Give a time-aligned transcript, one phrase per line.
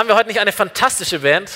[0.00, 1.50] Haben wir heute nicht eine fantastische Band?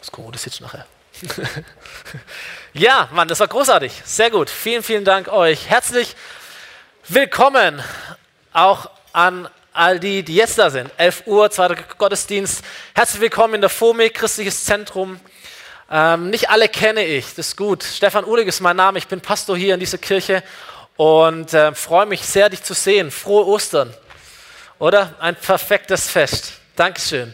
[0.00, 0.88] Was gucken, das jetzt nachher.
[2.72, 3.92] ja, Mann, das war großartig.
[4.04, 4.50] Sehr gut.
[4.50, 5.70] Vielen, vielen Dank euch.
[5.70, 6.16] Herzlich
[7.06, 7.80] willkommen
[8.52, 10.90] auch an all die, die jetzt da sind.
[10.96, 12.64] 11 Uhr, zweiter Gottesdienst.
[12.96, 15.20] Herzlich willkommen in der FOME, Christliches Zentrum.
[15.90, 17.82] Ähm, nicht alle kenne ich, das ist gut.
[17.82, 20.42] Stefan Uhlig ist mein Name, ich bin Pastor hier in dieser Kirche
[20.96, 23.10] und äh, freue mich sehr, dich zu sehen.
[23.10, 23.94] Frohe Ostern,
[24.78, 25.14] oder?
[25.18, 26.52] Ein perfektes Fest.
[26.76, 27.32] Dankeschön.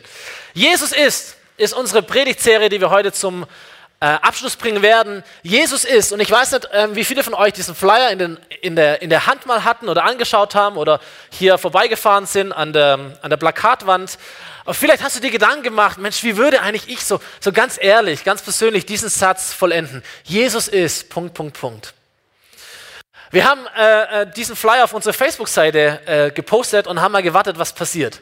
[0.52, 3.44] Jesus ist, ist unsere Predigtserie, die wir heute zum
[4.04, 5.24] äh, Abschluss bringen werden.
[5.42, 8.38] Jesus ist, und ich weiß nicht, äh, wie viele von euch diesen Flyer in, den,
[8.60, 11.00] in, der, in der Hand mal hatten oder angeschaut haben oder
[11.30, 14.18] hier vorbeigefahren sind an der, an der Plakatwand.
[14.66, 17.78] Aber vielleicht hast du dir Gedanken gemacht, Mensch, wie würde eigentlich ich so, so ganz
[17.80, 20.02] ehrlich, ganz persönlich diesen Satz vollenden?
[20.24, 21.94] Jesus ist, Punkt, Punkt, Punkt.
[23.30, 27.58] Wir haben äh, äh, diesen Flyer auf unserer Facebook-Seite äh, gepostet und haben mal gewartet,
[27.58, 28.20] was passiert.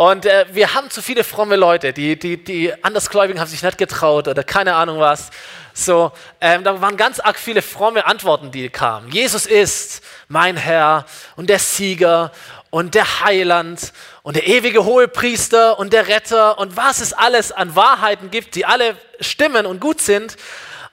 [0.00, 3.78] Und äh, wir haben zu viele fromme Leute, die, die, die Andersgläubigen haben sich nicht
[3.78, 5.30] getraut oder keine Ahnung was.
[5.74, 9.10] So, ähm, da waren ganz arg viele fromme Antworten, die kamen.
[9.10, 12.30] Jesus ist mein Herr und der Sieger
[12.70, 17.74] und der Heiland und der ewige Hohepriester und der Retter und was es alles an
[17.74, 20.36] Wahrheiten gibt, die alle stimmen und gut sind.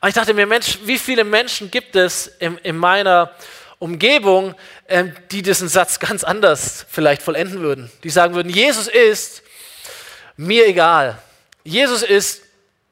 [0.02, 3.30] Und ich dachte mir, Mensch, wie viele Menschen gibt es in, in meiner
[3.80, 4.56] Umgebung,
[4.88, 7.92] ähm, die diesen Satz ganz anders vielleicht vollenden würden?
[8.04, 9.44] Die sagen würden, Jesus ist
[10.38, 11.18] mir egal.
[11.64, 12.42] Jesus ist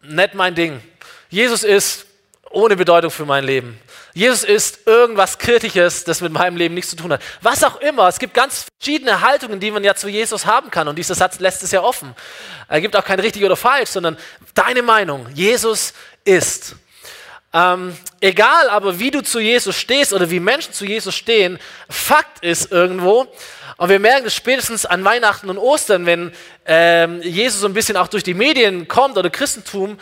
[0.01, 0.81] nicht mein Ding.
[1.29, 2.05] Jesus ist
[2.49, 3.79] ohne Bedeutung für mein Leben.
[4.13, 7.21] Jesus ist irgendwas Kritisches, das mit meinem Leben nichts zu tun hat.
[7.41, 8.07] Was auch immer.
[8.07, 10.87] Es gibt ganz verschiedene Haltungen, die man ja zu Jesus haben kann.
[10.87, 12.15] Und dieser Satz lässt es ja offen.
[12.67, 14.17] Er gibt auch kein richtig oder falsch, sondern
[14.53, 15.27] deine Meinung.
[15.33, 16.75] Jesus ist.
[17.53, 22.43] Ähm, egal aber, wie du zu Jesus stehst oder wie Menschen zu Jesus stehen, Fakt
[22.43, 23.27] ist irgendwo,
[23.77, 26.31] und wir merken es spätestens an Weihnachten und Ostern, wenn
[26.65, 29.99] ähm, Jesus so ein bisschen auch durch die Medien kommt oder Christentum,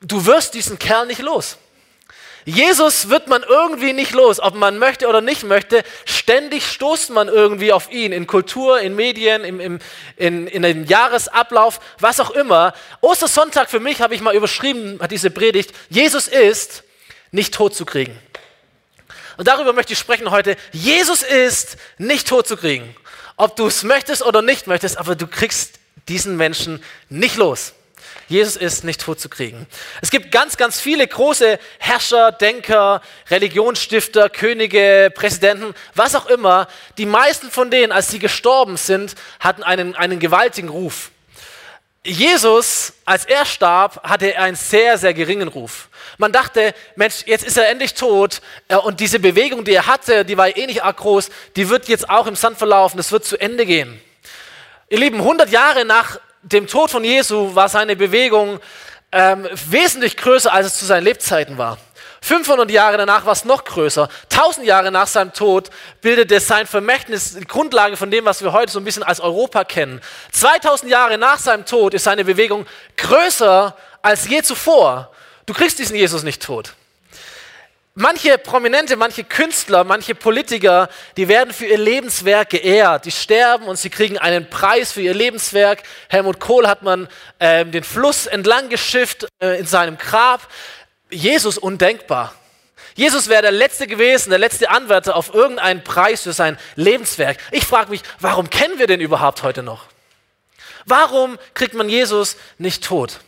[0.00, 1.58] du wirst diesen Kerl nicht los.
[2.44, 5.82] Jesus wird man irgendwie nicht los, ob man möchte oder nicht möchte.
[6.04, 9.78] Ständig stoßt man irgendwie auf ihn, in Kultur, in Medien, im, im,
[10.16, 12.72] in, in den Jahresablauf, was auch immer.
[13.00, 16.84] Ostersonntag für mich habe ich mal überschrieben, hat diese Predigt, Jesus ist
[17.30, 18.18] nicht tot zu kriegen.
[19.36, 20.56] Und darüber möchte ich sprechen heute.
[20.72, 22.94] Jesus ist nicht tot zu kriegen.
[23.36, 25.78] Ob du es möchtest oder nicht möchtest, aber du kriegst
[26.08, 27.74] diesen Menschen nicht los.
[28.28, 29.66] Jesus ist nicht tot zu kriegen.
[30.02, 33.00] Es gibt ganz, ganz viele große Herrscher, Denker,
[33.30, 36.66] Religionsstifter, Könige, Präsidenten, was auch immer.
[36.98, 41.10] Die meisten von denen, als sie gestorben sind, hatten einen, einen gewaltigen Ruf.
[42.06, 45.88] Jesus, als er starb, hatte er einen sehr, sehr geringen Ruf.
[46.18, 50.24] Man dachte, Mensch, jetzt ist er endlich tot äh, und diese Bewegung, die er hatte,
[50.24, 53.24] die war eh nicht arg groß, die wird jetzt auch im Sand verlaufen, das wird
[53.24, 54.00] zu Ende gehen.
[54.88, 58.60] Ihr Lieben, 100 Jahre nach dem Tod von Jesu war seine Bewegung
[59.12, 61.78] ähm, wesentlich größer, als es zu seinen Lebzeiten war.
[62.26, 64.08] 500 Jahre danach war es noch größer.
[64.32, 65.70] 1000 Jahre nach seinem Tod
[66.00, 69.62] bildete sein Vermächtnis die Grundlage von dem, was wir heute so ein bisschen als Europa
[69.62, 70.00] kennen.
[70.32, 72.66] 2000 Jahre nach seinem Tod ist seine Bewegung
[72.96, 75.12] größer als je zuvor.
[75.46, 76.74] Du kriegst diesen Jesus nicht tot.
[77.94, 83.04] Manche Prominente, manche Künstler, manche Politiker, die werden für ihr Lebenswerk geehrt.
[83.04, 85.84] Die sterben und sie kriegen einen Preis für ihr Lebenswerk.
[86.08, 87.06] Helmut Kohl hat man
[87.38, 90.40] äh, den Fluss entlang geschifft äh, in seinem Grab.
[91.10, 92.34] Jesus undenkbar.
[92.94, 97.38] Jesus wäre der Letzte gewesen, der letzte Anwärter auf irgendeinen Preis für sein Lebenswerk.
[97.50, 99.84] Ich frage mich, warum kennen wir den überhaupt heute noch?
[100.86, 103.20] Warum kriegt man Jesus nicht tot?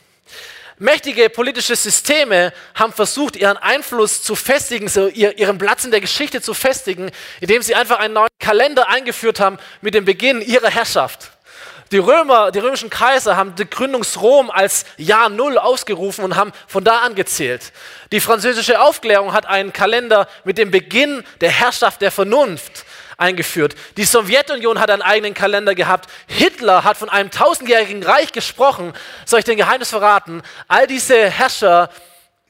[0.79, 6.41] Mächtige politische Systeme haben versucht, ihren Einfluss zu festigen, so ihren Platz in der Geschichte
[6.41, 11.33] zu festigen, indem sie einfach einen neuen Kalender eingeführt haben mit dem Beginn ihrer Herrschaft.
[11.91, 16.85] Die Römer, die römischen Kaiser haben die Gründungsrom als Jahr Null ausgerufen und haben von
[16.85, 17.73] da an gezählt.
[18.13, 22.85] Die französische Aufklärung hat einen Kalender mit dem Beginn der Herrschaft der Vernunft
[23.17, 23.75] eingeführt.
[23.97, 26.11] Die Sowjetunion hat einen eigenen Kalender gehabt.
[26.27, 28.93] Hitler hat von einem tausendjährigen Reich gesprochen.
[29.25, 30.43] Soll ich den Geheimnis verraten?
[30.69, 31.91] All diese Herrscher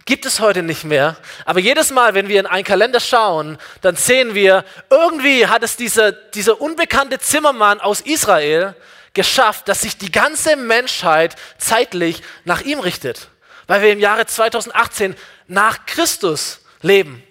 [0.04, 1.16] gibt es heute nicht mehr.
[1.44, 5.76] Aber jedes Mal, wenn wir in einen Kalender schauen, dann sehen wir, irgendwie hat es
[5.76, 8.74] dieser, dieser unbekannte Zimmermann aus Israel
[9.14, 13.28] geschafft, dass sich die ganze Menschheit zeitlich nach ihm richtet.
[13.66, 15.14] Weil wir im Jahre 2018
[15.46, 17.22] nach Christus leben.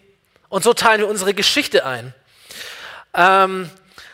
[0.50, 2.14] Und so teilen wir unsere Geschichte ein.
[3.14, 3.70] Ähm,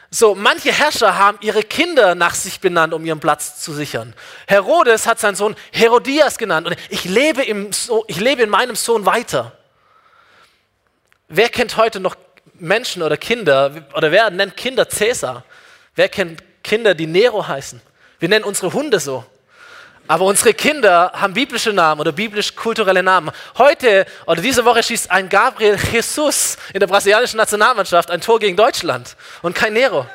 [0.10, 4.14] so, manche Herrscher haben ihre Kinder nach sich benannt, um ihren Platz zu sichern.
[4.46, 8.76] Herodes hat seinen Sohn Herodias genannt und ich lebe, im so ich lebe in meinem
[8.76, 9.58] Sohn weiter.
[11.30, 12.16] wer kennt heute noch
[12.60, 15.44] Menschen oder Kinder, oder wer nennt Kinder Cäsar?
[15.96, 17.82] Wer kennt Kinder, die Nero heißen?
[18.20, 19.26] Wir nennen unsere Hunde so.
[20.08, 23.32] Aber unsere Kinder haben biblische Namen oder biblisch-kulturelle Namen.
[23.58, 28.58] Heute oder diese Woche schießt ein Gabriel Jesus in der brasilianischen Nationalmannschaft ein Tor gegen
[28.58, 30.06] Deutschland und kein Nero.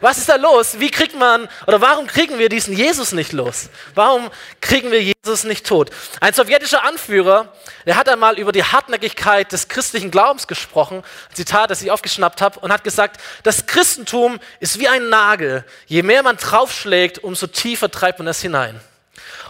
[0.00, 0.78] Was ist da los?
[0.78, 3.70] Wie kriegt man oder warum kriegen wir diesen Jesus nicht los?
[3.94, 5.90] Warum kriegen wir Jesus nicht tot?
[6.20, 7.52] Ein sowjetischer Anführer,
[7.86, 12.40] der hat einmal über die Hartnäckigkeit des christlichen Glaubens gesprochen, ein Zitat, das ich aufgeschnappt
[12.40, 15.64] habe, und hat gesagt, das Christentum ist wie ein Nagel.
[15.86, 18.80] Je mehr man draufschlägt, umso tiefer treibt man es hinein.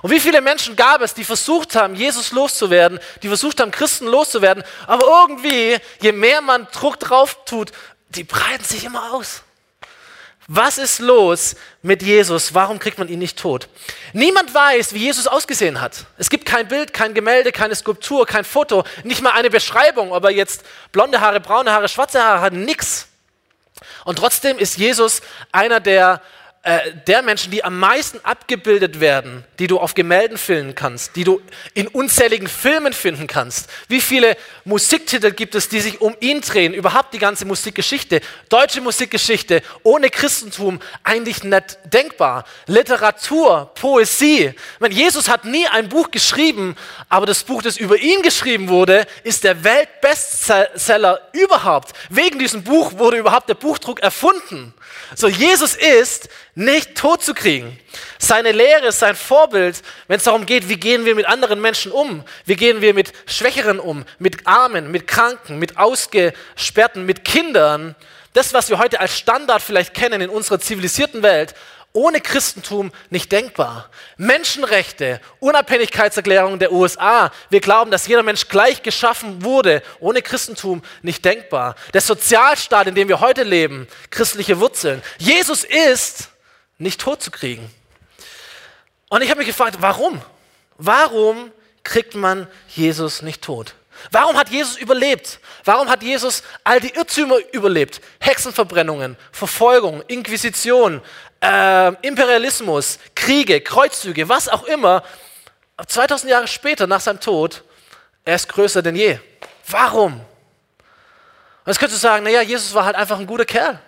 [0.03, 4.07] Und wie viele Menschen gab es, die versucht haben, Jesus loszuwerden, die versucht haben, Christen
[4.07, 7.73] loszuwerden, aber irgendwie, je mehr man Druck drauf tut,
[8.11, 9.43] die breiten sich immer aus.
[10.49, 12.55] Was ist los mit Jesus?
[12.55, 13.69] Warum kriegt man ihn nicht tot?
[14.13, 16.07] Niemand weiß, wie Jesus ausgesehen hat.
[16.19, 20.23] Es gibt kein Bild, kein Gemälde, keine Skulptur, kein Foto, nicht mal eine Beschreibung, ob
[20.25, 23.09] er jetzt blonde Haare, braune Haare, schwarze Haare hat, nix.
[24.05, 25.21] Und trotzdem ist Jesus
[25.51, 26.23] einer der
[26.67, 31.23] äh, der Menschen, die am meisten abgebildet werden, die du auf Gemälden filmen kannst, die
[31.23, 31.41] du
[31.75, 33.71] in unzähligen Filmen finden kannst.
[33.87, 36.75] Wie viele Musiktitel gibt es, die sich um ihn drehen?
[36.75, 42.45] Überhaupt die ganze Musikgeschichte, deutsche Musikgeschichte, ohne Christentum eigentlich nicht denkbar.
[42.67, 44.47] Literatur, Poesie.
[44.47, 46.75] Ich meine, Jesus hat nie ein Buch geschrieben,
[47.09, 51.93] aber das Buch, das über ihn geschrieben wurde, ist der Weltbestseller überhaupt.
[52.11, 54.75] Wegen diesem Buch wurde überhaupt der Buchdruck erfunden.
[55.15, 57.79] So, Jesus ist nicht tot zu kriegen.
[58.19, 61.93] Seine Lehre ist sein Vorbild, wenn es darum geht, wie gehen wir mit anderen Menschen
[61.93, 62.25] um?
[62.47, 64.05] Wie gehen wir mit Schwächeren um?
[64.19, 67.94] Mit Armen, mit Kranken, mit Ausgesperrten, mit Kindern?
[68.32, 71.55] Das, was wir heute als Standard vielleicht kennen in unserer zivilisierten Welt,
[71.93, 73.91] ohne Christentum nicht denkbar.
[74.17, 77.31] Menschenrechte, Unabhängigkeitserklärung der USA.
[77.50, 79.82] Wir glauben, dass jeder Mensch gleich geschaffen wurde.
[80.00, 81.75] Ohne Christentum nicht denkbar.
[81.93, 85.02] Der Sozialstaat, in dem wir heute leben, christliche Wurzeln.
[85.19, 86.29] Jesus ist
[86.78, 87.70] nicht tot zu kriegen.
[89.08, 90.20] Und ich habe mich gefragt, warum?
[90.78, 91.50] Warum
[91.84, 93.75] kriegt man Jesus nicht tot?
[94.11, 95.40] Warum hat Jesus überlebt?
[95.64, 98.00] Warum hat Jesus all die Irrtümer überlebt?
[98.20, 101.00] Hexenverbrennungen, Verfolgung, Inquisition,
[101.43, 105.02] äh, Imperialismus, Kriege, Kreuzzüge, was auch immer.
[105.87, 107.62] 2000 Jahre später, nach seinem Tod,
[108.25, 109.19] er ist größer denn je.
[109.69, 110.14] Warum?
[110.14, 110.23] Und
[111.67, 113.81] jetzt könntest du sagen, naja, Jesus war halt einfach ein guter Kerl.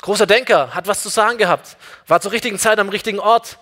[0.00, 3.58] Großer Denker, hat was zu sagen gehabt, war zur richtigen Zeit am richtigen Ort,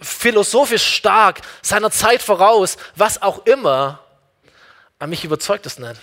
[0.00, 4.00] philosophisch stark, seiner Zeit voraus, was auch immer.
[4.98, 6.00] Aber mich überzeugt es nicht.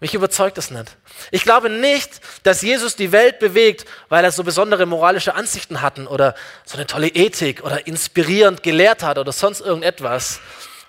[0.00, 0.96] Mich überzeugt es nicht.
[1.30, 6.06] Ich glaube nicht, dass Jesus die Welt bewegt, weil er so besondere moralische Ansichten hatten
[6.06, 6.34] oder
[6.64, 10.40] so eine tolle Ethik oder inspirierend gelehrt hat oder sonst irgendetwas.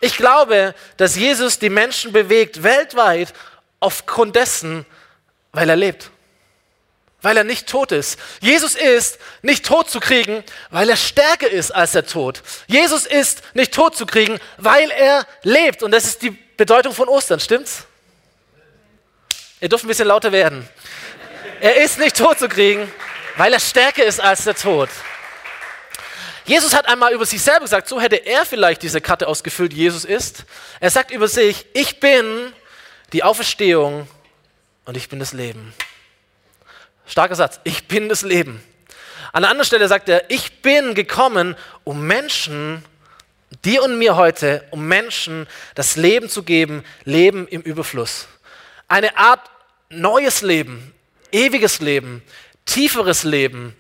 [0.02, 3.34] Ich glaube, dass Jesus die Menschen bewegt weltweit
[3.80, 4.86] aufgrund dessen,
[5.52, 6.10] weil er lebt.
[7.26, 8.20] Weil er nicht tot ist.
[8.40, 12.44] Jesus ist nicht tot zu kriegen, weil er stärker ist als der Tod.
[12.68, 15.82] Jesus ist nicht tot zu kriegen, weil er lebt.
[15.82, 17.86] Und das ist die Bedeutung von Ostern, stimmt's?
[19.60, 20.70] Ihr dürft ein bisschen lauter werden.
[21.62, 22.92] Er ist nicht tot zu kriegen,
[23.38, 24.90] weil er stärker ist als der Tod.
[26.46, 30.06] Jesus hat einmal über sich selber gesagt, so hätte er vielleicht diese Karte ausgefüllt, Jesus
[30.06, 30.44] ist.
[30.80, 32.54] Er sagt über sich, ich bin
[33.14, 34.08] die Auferstehung
[34.86, 35.74] und ich bin das Leben.
[37.06, 38.62] Starker Satz, ich bin das Leben.
[39.32, 42.84] An einer anderen Stelle sagt er, ich bin gekommen, um Menschen,
[43.64, 48.28] dir und mir heute, um Menschen das Leben zu geben, Leben im Überfluss.
[48.88, 49.42] Eine Art
[49.90, 50.94] neues Leben,
[51.32, 52.24] ewiges Leben,
[52.66, 53.76] tieferes Leben,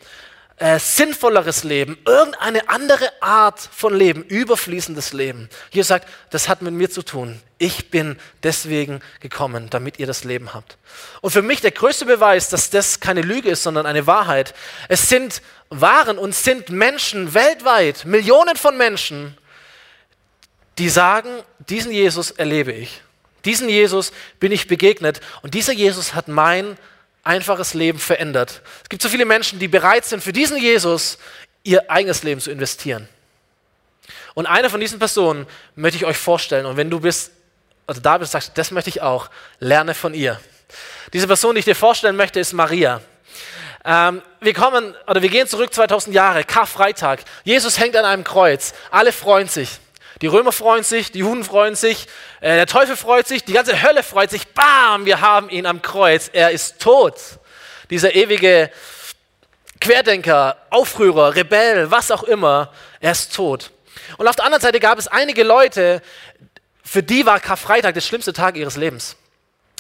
[0.57, 5.49] äh, sinnvolleres Leben, irgendeine andere Art von Leben, überfließendes Leben.
[5.69, 7.41] Hier sagt, das hat mit mir zu tun.
[7.57, 10.77] Ich bin deswegen gekommen, damit ihr das Leben habt.
[11.19, 14.53] Und für mich der größte Beweis, dass das keine Lüge ist, sondern eine Wahrheit.
[14.87, 19.37] Es sind waren und sind Menschen weltweit, Millionen von Menschen,
[20.77, 21.29] die sagen,
[21.69, 23.01] diesen Jesus erlebe ich.
[23.45, 26.77] Diesen Jesus bin ich begegnet und dieser Jesus hat mein
[27.25, 28.61] einfaches Leben verändert.
[28.83, 31.17] Es gibt so viele Menschen, die bereit sind, für diesen Jesus
[31.63, 33.09] ihr eigenes Leben zu investieren.
[34.35, 36.65] Und eine von diesen Personen möchte ich euch vorstellen.
[36.65, 37.31] Und wenn du bist,
[37.87, 39.29] also da bist, sagst, das möchte ich auch,
[39.59, 40.39] lerne von ihr.
[41.13, 43.01] Diese Person, die ich dir vorstellen möchte, ist Maria.
[43.83, 47.21] Ähm, wir kommen, oder wir gehen zurück 2000 Jahre, Karfreitag.
[47.43, 48.73] Jesus hängt an einem Kreuz.
[48.91, 49.79] Alle freuen sich.
[50.21, 52.07] Die Römer freuen sich, die Juden freuen sich,
[52.39, 54.47] äh, der Teufel freut sich, die ganze Hölle freut sich.
[54.49, 56.29] Bam, wir haben ihn am Kreuz.
[56.31, 57.15] Er ist tot.
[57.89, 58.71] Dieser ewige
[59.81, 63.71] Querdenker, Aufrührer, Rebell, was auch immer, er ist tot.
[64.17, 66.01] Und auf der anderen Seite gab es einige Leute,
[66.83, 69.15] für die war Karfreitag der schlimmste Tag ihres Lebens.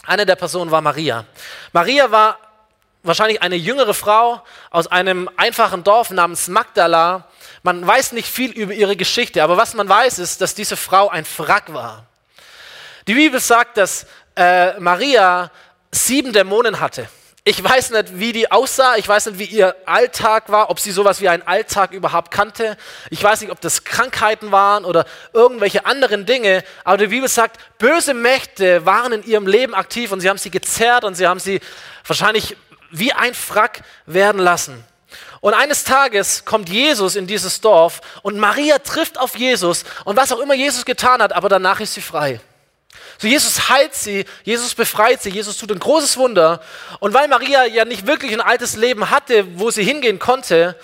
[0.03, 1.25] Eine der Personen war Maria.
[1.71, 2.39] Maria war
[3.03, 7.27] wahrscheinlich eine jüngere Frau aus einem einfachen Dorf namens Magdala.
[7.65, 11.09] Man weiß nicht viel über ihre Geschichte, aber was man weiß ist, dass diese Frau
[11.09, 12.05] ein Frack war.
[13.07, 14.05] Die Bibel sagt, dass
[14.35, 15.49] äh, Maria
[15.91, 17.09] sieben Dämonen hatte.
[17.43, 20.91] Ich weiß nicht, wie die aussah, ich weiß nicht, wie ihr Alltag war, ob sie
[20.91, 22.77] sowas wie einen Alltag überhaupt kannte.
[23.09, 27.59] Ich weiß nicht, ob das Krankheiten waren oder irgendwelche anderen Dinge, aber die Bibel sagt,
[27.79, 31.39] böse Mächte waren in ihrem Leben aktiv und sie haben sie gezerrt und sie haben
[31.39, 31.61] sie
[32.05, 32.57] wahrscheinlich
[32.91, 34.85] wie ein Frack werden lassen.
[35.41, 40.31] Und eines Tages kommt Jesus in dieses Dorf und Maria trifft auf Jesus und was
[40.31, 42.39] auch immer Jesus getan hat, aber danach ist sie frei.
[43.17, 46.61] So Jesus heilt sie, Jesus befreit sie, Jesus tut ein großes Wunder.
[46.99, 50.75] Und weil Maria ja nicht wirklich ein altes Leben hatte, wo sie hingehen konnte,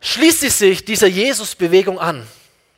[0.00, 2.26] schließt sie sich dieser Jesus-Bewegung an.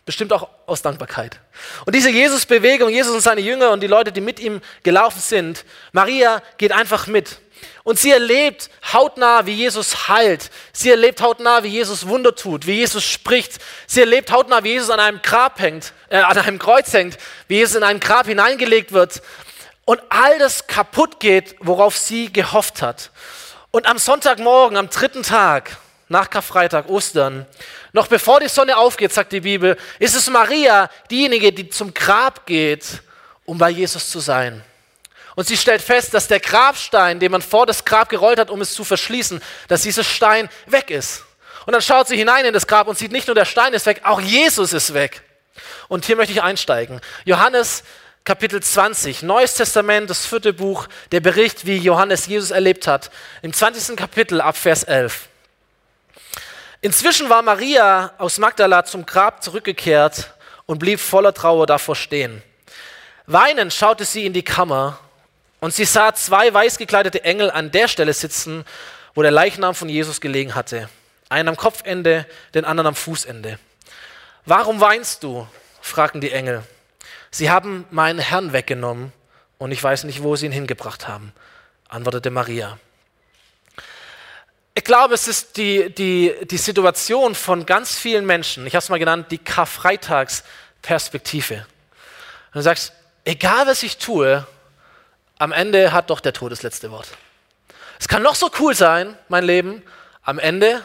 [0.05, 1.39] Bestimmt auch aus Dankbarkeit.
[1.87, 5.65] Und diese Jesus-Bewegung, Jesus und seine Jünger und die Leute, die mit ihm gelaufen sind,
[5.93, 7.39] Maria geht einfach mit.
[7.83, 10.51] Und sie erlebt hautnah, wie Jesus heilt.
[10.73, 13.59] Sie erlebt hautnah, wie Jesus Wunder tut, wie Jesus spricht.
[13.87, 17.57] Sie erlebt hautnah, wie Jesus an einem Grab hängt, äh, an einem Kreuz hängt, wie
[17.57, 19.23] Jesus in ein Grab hineingelegt wird.
[19.85, 23.11] Und all das kaputt geht, worauf sie gehofft hat.
[23.71, 25.77] Und am Sonntagmorgen, am dritten Tag,
[26.09, 27.47] nach Karfreitag, Ostern,
[27.93, 32.47] noch bevor die Sonne aufgeht, sagt die Bibel, ist es Maria, diejenige, die zum Grab
[32.47, 33.03] geht,
[33.45, 34.63] um bei Jesus zu sein.
[35.37, 38.61] Und sie stellt fest, dass der Grabstein, den man vor das Grab gerollt hat, um
[38.61, 41.25] es zu verschließen, dass dieser Stein weg ist.
[41.67, 43.87] Und dann schaut sie hinein in das Grab und sieht nicht nur der Stein ist
[43.87, 45.23] weg, auch Jesus ist weg.
[45.89, 47.01] Und hier möchte ich einsteigen.
[47.25, 47.85] Johannes
[48.25, 53.11] Kapitel 20, Neues Testament, das vierte Buch, der Bericht, wie Johannes Jesus erlebt hat.
[53.43, 53.97] Im 20.
[53.97, 55.29] Kapitel ab Vers 11.
[56.83, 60.33] Inzwischen war Maria aus Magdala zum Grab zurückgekehrt
[60.67, 62.43] und blieb voller Trauer davor stehen.
[63.27, 64.99] Weinend schaute sie in die Kammer
[65.61, 68.65] und sie sah zwei weiß gekleidete Engel an der Stelle sitzen,
[69.15, 70.89] wo der Leichnam von Jesus gelegen hatte.
[71.29, 73.59] Einen am Kopfende, den anderen am Fußende.
[74.47, 75.47] Warum weinst du?
[75.83, 76.63] fragten die Engel.
[77.31, 79.13] Sie haben meinen Herrn weggenommen
[79.59, 81.35] und ich weiß nicht, wo sie ihn hingebracht haben,
[81.89, 82.79] antwortete Maria.
[84.75, 88.89] Ich glaube, es ist die, die, die Situation von ganz vielen Menschen, ich habe es
[88.89, 91.67] mal genannt, die Karfreitagsperspektive.
[92.53, 92.93] du sagst,
[93.25, 94.47] egal was ich tue,
[95.41, 97.09] am Ende hat doch der Tod das letzte Wort.
[97.99, 99.83] Es kann noch so cool sein, mein Leben,
[100.23, 100.83] am Ende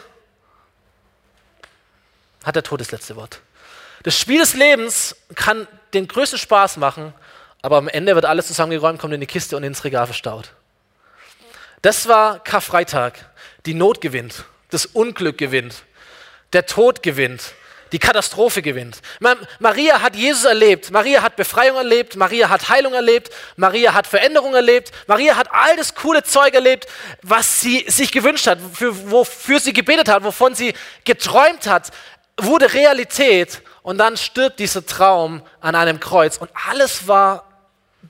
[2.42, 3.40] hat der Tod das letzte Wort.
[4.02, 7.12] Das Spiel des Lebens kann den größten Spaß machen,
[7.60, 10.52] aber am Ende wird alles zusammengeräumt, kommt in die Kiste und ins Regal verstaut.
[11.82, 13.14] Das war Karfreitag.
[13.66, 15.82] Die Not gewinnt, das Unglück gewinnt,
[16.54, 17.52] der Tod gewinnt,
[17.92, 19.00] die Katastrophe gewinnt.
[19.58, 24.54] Maria hat Jesus erlebt, Maria hat Befreiung erlebt, Maria hat Heilung erlebt, Maria hat Veränderung
[24.54, 26.86] erlebt, Maria hat all das coole Zeug erlebt,
[27.22, 30.74] was sie sich gewünscht hat, für, wofür sie gebetet hat, wovon sie
[31.04, 31.90] geträumt hat,
[32.38, 37.44] wurde Realität und dann stirbt dieser Traum an einem Kreuz und alles war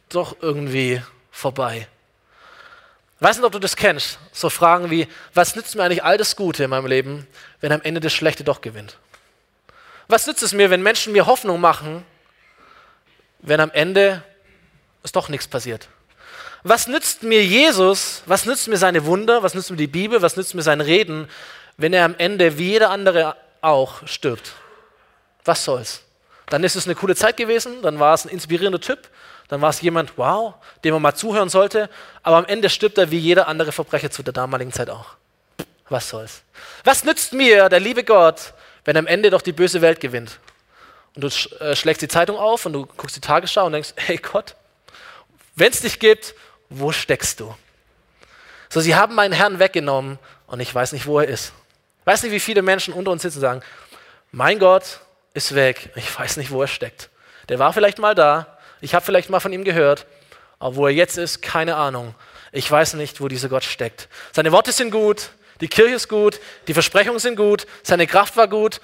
[0.09, 1.87] doch irgendwie vorbei.
[3.19, 6.19] Ich weiß nicht, ob du das kennst, so Fragen wie, was nützt mir eigentlich all
[6.19, 7.27] das Gute in meinem Leben,
[7.61, 8.99] wenn am Ende das Schlechte doch gewinnt?
[10.09, 12.05] Was nützt es mir, wenn Menschen mir Hoffnung machen,
[13.41, 14.23] wenn am Ende
[15.03, 15.89] es doch nichts passiert?
[16.63, 20.37] Was nützt mir Jesus, was nützt mir seine Wunder, was nützt mir die Bibel, was
[20.37, 21.29] nützt mir sein Reden,
[21.77, 24.53] wenn er am Ende wie jeder andere auch stirbt?
[25.45, 26.03] Was soll's?
[26.47, 29.09] Dann ist es eine coole Zeit gewesen, dann war es ein inspirierender Typ,
[29.49, 31.89] dann war es jemand, wow, dem man mal zuhören sollte,
[32.23, 35.17] aber am Ende stirbt er wie jeder andere Verbrecher zu der damaligen Zeit auch.
[35.89, 36.43] Was soll's?
[36.83, 38.55] Was nützt mir der liebe Gott,
[38.87, 40.39] wenn am Ende doch die böse Welt gewinnt.
[41.15, 44.17] Und du äh, schlägst die Zeitung auf und du guckst die Tagesschau und denkst, hey
[44.17, 44.57] Gott,
[45.55, 46.35] wenn es dich gibt,
[46.71, 47.55] wo steckst du?
[48.71, 51.53] So, sie haben meinen Herrn weggenommen und ich weiß nicht, wo er ist.
[52.01, 53.63] Ich weiß nicht, wie viele Menschen unter uns sitzen und sagen,
[54.31, 55.01] mein Gott
[55.35, 57.11] ist weg, ich weiß nicht, wo er steckt.
[57.49, 60.07] Der war vielleicht mal da, ich habe vielleicht mal von ihm gehört,
[60.59, 62.15] aber wo er jetzt ist, keine Ahnung.
[62.53, 64.09] Ich weiß nicht, wo dieser Gott steckt.
[64.33, 68.49] Seine Worte sind gut, die Kirche ist gut, die Versprechungen sind gut, seine Kraft war
[68.49, 68.81] gut,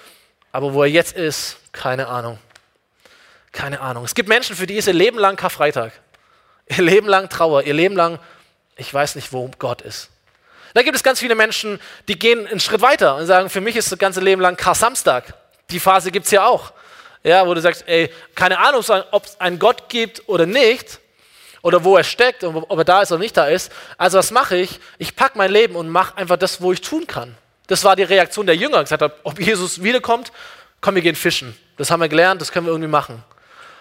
[0.52, 2.38] aber wo er jetzt ist, keine Ahnung.
[3.52, 4.04] Keine Ahnung.
[4.04, 5.92] Es gibt Menschen, für die ist ihr Leben lang Karfreitag.
[6.68, 8.18] Ihr Leben lang Trauer, ihr Leben lang,
[8.76, 10.08] ich weiß nicht, wo Gott ist.
[10.74, 13.76] Da gibt es ganz viele Menschen, die gehen einen Schritt weiter und sagen, für mich
[13.76, 15.34] ist das ganze Leben lang Kar-Samstag.
[15.70, 16.72] Die Phase gibt es ja auch.
[17.22, 20.98] Ja, wo du sagst, ey, keine Ahnung, ob es einen Gott gibt oder nicht,
[21.62, 23.72] oder wo er steckt und ob er da ist oder nicht da ist.
[23.96, 24.80] Also was mache ich?
[24.98, 27.36] Ich packe mein Leben und mache einfach das, wo ich tun kann.
[27.68, 28.82] Das war die Reaktion der Jünger.
[28.82, 30.32] Gesagt hat, ob Jesus wiederkommt,
[30.80, 31.56] komm, wir gehen fischen.
[31.76, 33.22] Das haben wir gelernt, das können wir irgendwie machen.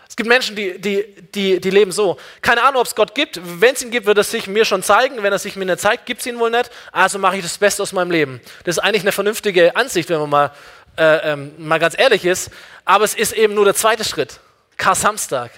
[0.07, 2.17] Es gibt Menschen, die, die, die, die leben so.
[2.41, 3.39] Keine Ahnung, ob es Gott gibt.
[3.61, 5.23] Wenn es ihn gibt, wird er sich mir schon zeigen.
[5.23, 6.69] Wenn er sich mir nicht zeigt, gibt es ihn wohl nicht.
[6.91, 8.41] Also mache ich das Beste aus meinem Leben.
[8.65, 10.51] Das ist eigentlich eine vernünftige Ansicht, wenn man mal,
[10.97, 12.51] äh, ähm, mal ganz ehrlich ist.
[12.83, 14.41] Aber es ist eben nur der zweite Schritt.
[14.75, 15.51] Kar Samstag.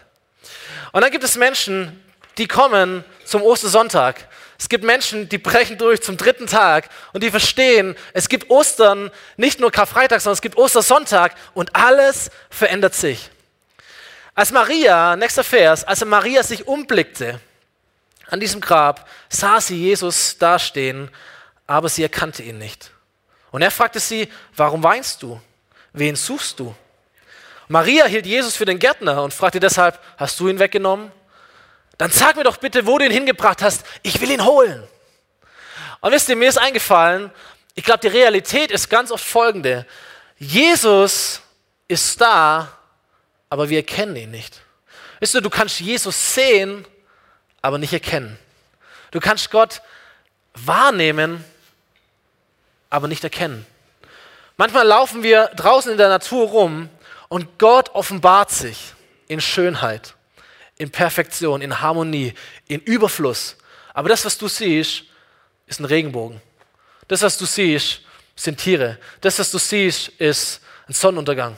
[0.91, 2.02] Und dann gibt es Menschen,
[2.37, 4.27] die kommen zum Ostersonntag.
[4.57, 9.11] Es gibt Menschen, die brechen durch zum dritten Tag und die verstehen, es gibt Ostern,
[9.35, 13.29] nicht nur Karfreitag, sondern es gibt Ostersonntag und alles verändert sich.
[14.35, 17.39] Als Maria, nächster Vers, als Maria sich umblickte
[18.27, 21.09] an diesem Grab, sah sie Jesus dastehen,
[21.67, 22.91] aber sie erkannte ihn nicht.
[23.51, 25.39] Und er fragte sie, warum weinst du?
[25.91, 26.73] Wen suchst du?
[27.67, 31.11] Maria hielt Jesus für den Gärtner und fragte deshalb, hast du ihn weggenommen?
[31.97, 33.85] Dann sag mir doch bitte, wo du ihn hingebracht hast.
[34.01, 34.83] Ich will ihn holen.
[36.01, 37.31] Und wisst ihr, mir ist eingefallen,
[37.75, 39.85] ich glaube, die Realität ist ganz oft folgende.
[40.37, 41.41] Jesus
[41.87, 42.77] ist da,
[43.49, 44.61] aber wir erkennen ihn nicht.
[45.19, 46.85] Weißt du, du kannst Jesus sehen,
[47.61, 48.37] aber nicht erkennen.
[49.11, 49.81] Du kannst Gott
[50.53, 51.43] wahrnehmen,
[52.89, 53.65] aber nicht erkennen.
[54.57, 56.89] Manchmal laufen wir draußen in der Natur rum
[57.29, 58.93] und Gott offenbart sich
[59.27, 60.13] in Schönheit,
[60.77, 62.33] in Perfektion, in Harmonie,
[62.67, 63.55] in Überfluss.
[63.93, 65.03] Aber das, was du siehst,
[65.67, 66.41] ist ein Regenbogen.
[67.07, 68.01] Das, was du siehst,
[68.35, 68.97] sind Tiere.
[69.21, 71.57] Das, was du siehst, ist ein Sonnenuntergang.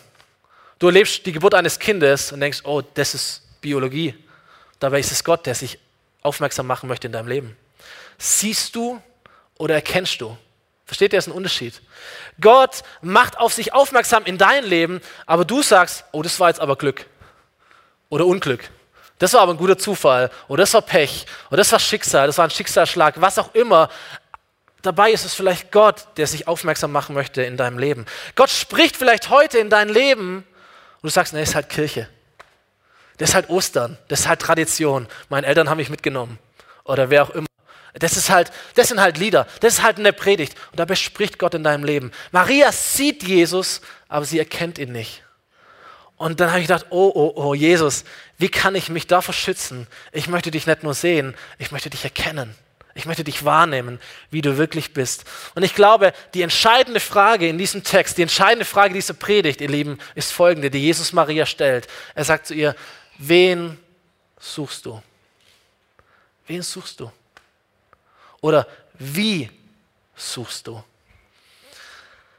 [0.79, 4.13] Du erlebst die Geburt eines Kindes und denkst, oh, das ist Biologie.
[4.79, 5.79] Dabei ist es Gott, der sich
[6.22, 7.57] aufmerksam machen möchte in deinem Leben.
[8.17, 9.01] Siehst du
[9.57, 10.38] oder erkennst du?
[10.86, 11.81] Versteht ihr, das ist ein Unterschied.
[12.39, 16.60] Gott macht auf sich aufmerksam in dein Leben, aber du sagst, oh, das war jetzt
[16.60, 17.05] aber Glück
[18.10, 18.69] oder Unglück.
[19.19, 22.38] Das war aber ein guter Zufall oder das war Pech oder das war Schicksal, das
[22.38, 23.89] war ein Schicksalsschlag, was auch immer.
[24.81, 28.05] Dabei ist es vielleicht Gott, der sich aufmerksam machen möchte in deinem Leben.
[28.36, 32.07] Gott spricht vielleicht heute in dein Leben und du sagst, nee, ist halt Kirche.
[33.17, 33.98] Das ist halt Ostern.
[34.07, 35.07] Das ist halt Tradition.
[35.29, 36.38] Meine Eltern haben mich mitgenommen.
[36.84, 37.48] Oder wer auch immer.
[37.93, 39.48] Das, ist halt, das sind halt Lieder.
[39.62, 40.56] Das ist halt eine Predigt.
[40.71, 42.12] Und dabei spricht Gott in deinem Leben.
[42.32, 45.23] Maria sieht Jesus, aber sie erkennt ihn nicht.
[46.17, 48.06] Und dann habe ich gedacht, oh, oh, oh, Jesus,
[48.38, 49.88] wie kann ich mich davor schützen?
[50.12, 52.56] Ich möchte dich nicht nur sehen, ich möchte dich erkennen.
[52.97, 53.99] Ich möchte dich wahrnehmen,
[54.32, 55.25] wie du wirklich bist.
[55.54, 59.67] Und ich glaube, die entscheidende Frage in diesem Text, die entscheidende Frage dieser Predigt, ihr
[59.67, 61.88] Lieben, ist folgende, die Jesus Maria stellt.
[62.13, 62.73] Er sagt zu ihr,
[63.17, 63.78] wen
[64.39, 65.04] suchst du?
[66.47, 67.12] Wen suchst du?
[68.39, 69.49] Oder wie
[70.15, 70.82] suchst du?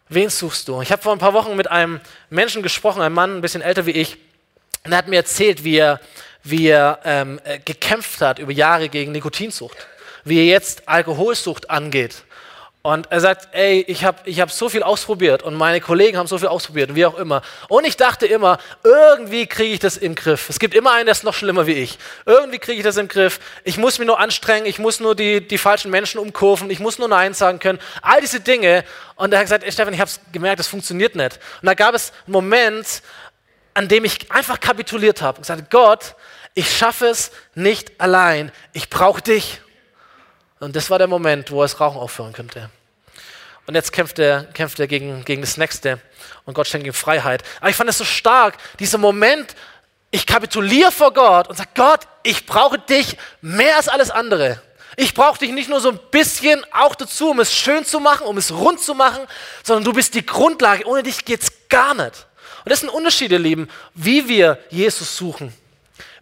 [0.08, 0.82] Wen suchst du?
[0.82, 3.86] Ich habe vor ein paar Wochen mit einem Menschen gesprochen, einem Mann, ein bisschen älter
[3.86, 4.18] wie ich,
[4.84, 6.00] und er hat mir erzählt, wie er,
[6.44, 9.76] wie er ähm, äh, gekämpft hat über Jahre gegen Nikotinsucht
[10.26, 12.24] wie er jetzt Alkoholsucht angeht.
[12.86, 16.28] Und er sagt, ey, ich habe ich hab so viel ausprobiert und meine Kollegen haben
[16.28, 17.42] so viel ausprobiert und wie auch immer.
[17.68, 20.48] Und ich dachte immer, irgendwie kriege ich das im Griff.
[20.48, 21.98] Es gibt immer einen, der ist noch schlimmer wie ich.
[22.26, 23.40] Irgendwie kriege ich das im Griff.
[23.64, 26.96] Ich muss mich nur anstrengen, ich muss nur die, die falschen Menschen umkurven, ich muss
[27.00, 27.80] nur Nein sagen können.
[28.02, 28.84] All diese Dinge.
[29.16, 31.40] Und er hat gesagt, ey, Stefan, ich habe gemerkt, das funktioniert nicht.
[31.60, 33.02] Und da gab es einen Moment,
[33.74, 36.14] an dem ich einfach kapituliert habe und gesagt, Gott,
[36.54, 38.52] ich schaffe es nicht allein.
[38.72, 39.60] Ich brauche dich.
[40.60, 42.70] Und das war der Moment, wo er das Rauchen aufhören könnte.
[43.66, 46.00] Und jetzt kämpft er, kämpft er gegen, gegen das Nächste
[46.44, 47.42] und Gott schenkt ihm Freiheit.
[47.60, 49.54] Aber ich fand es so stark, dieser Moment,
[50.10, 54.62] ich kapituliere vor Gott und sage, Gott, ich brauche dich mehr als alles andere.
[54.96, 58.26] Ich brauche dich nicht nur so ein bisschen auch dazu, um es schön zu machen,
[58.26, 59.26] um es rund zu machen,
[59.62, 60.86] sondern du bist die Grundlage.
[60.86, 62.26] Ohne dich geht es gar nicht.
[62.64, 65.52] Und das sind Unterschiede, Lieben, wie wir Jesus suchen.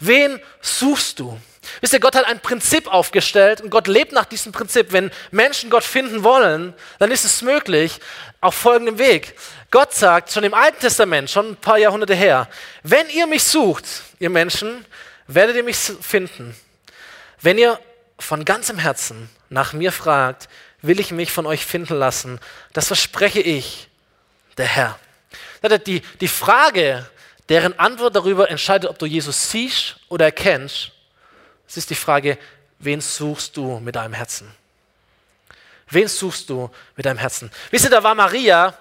[0.01, 1.39] Wen suchst du?
[1.81, 4.93] Wisst ihr, Gott hat ein Prinzip aufgestellt und Gott lebt nach diesem Prinzip.
[4.93, 8.01] Wenn Menschen Gott finden wollen, dann ist es möglich
[8.41, 9.35] auf folgendem Weg.
[9.71, 12.49] Gott sagt schon im Alten Testament, schon ein paar Jahrhunderte her,
[12.83, 13.85] wenn ihr mich sucht,
[14.19, 14.85] ihr Menschen,
[15.27, 16.55] werdet ihr mich finden.
[17.41, 17.79] Wenn ihr
[18.19, 20.49] von ganzem Herzen nach mir fragt,
[20.83, 22.41] will ich mich von euch finden lassen.
[22.73, 23.89] Das verspreche ich,
[24.57, 24.99] der Herr.
[25.87, 27.09] Die, Frage,
[27.49, 30.93] deren Antwort darüber entscheidet, ob du Jesus siehst oder erkennst,
[31.75, 32.39] es ist die Frage,
[32.79, 34.49] wen suchst du mit deinem Herzen?
[35.91, 37.51] Wen suchst du mit deinem Herzen?
[37.73, 38.79] Wisst ihr, da war Maria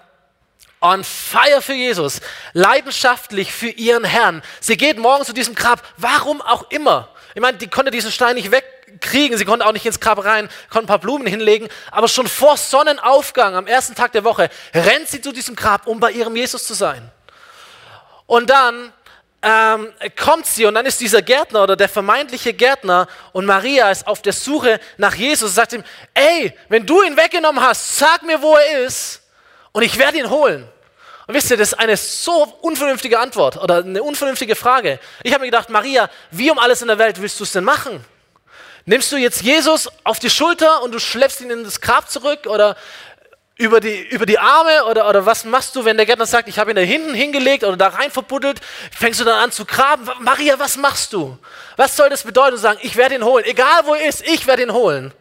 [0.79, 4.43] on fire für Jesus, leidenschaftlich für ihren Herrn.
[4.59, 7.09] Sie geht morgen zu diesem Grab, warum auch immer.
[7.33, 10.47] Ich meine, die konnte diesen Stein nicht wegkriegen, sie konnte auch nicht ins Grab rein,
[10.69, 15.07] konnte ein paar Blumen hinlegen, aber schon vor Sonnenaufgang am ersten Tag der Woche rennt
[15.07, 17.09] sie zu diesem Grab, um bei ihrem Jesus zu sein.
[18.27, 18.93] Und dann
[19.43, 24.07] ähm, kommt sie und dann ist dieser Gärtner oder der vermeintliche Gärtner und Maria ist
[24.07, 28.23] auf der Suche nach Jesus und sagt ihm, ey, wenn du ihn weggenommen hast, sag
[28.23, 29.21] mir, wo er ist
[29.73, 30.67] und ich werde ihn holen.
[31.27, 34.99] Und wisst ihr, das ist eine so unvernünftige Antwort oder eine unvernünftige Frage.
[35.23, 37.63] Ich habe mir gedacht, Maria, wie um alles in der Welt willst du es denn
[37.65, 38.03] machen?
[38.85, 42.47] Nimmst du jetzt Jesus auf die Schulter und du schleppst ihn in das Grab zurück
[42.47, 42.75] oder
[43.57, 46.57] über die, über die Arme oder, oder was machst du, wenn der Gärtner sagt, ich
[46.57, 48.59] habe ihn da hinten hingelegt oder da rein verbuddelt,
[48.91, 50.09] fängst du dann an zu graben?
[50.21, 51.37] Maria, was machst du?
[51.77, 52.57] Was soll das bedeuten?
[52.57, 55.13] Sagen, ich werde ihn holen, egal wo er ist, ich werde ihn holen.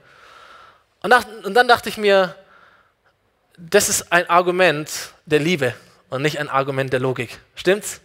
[1.03, 2.35] Und, nach, und dann dachte ich mir,
[3.59, 4.91] das ist ein Argument
[5.27, 5.75] der Liebe
[6.09, 7.39] und nicht ein Argument der Logik.
[7.55, 8.01] Stimmt's?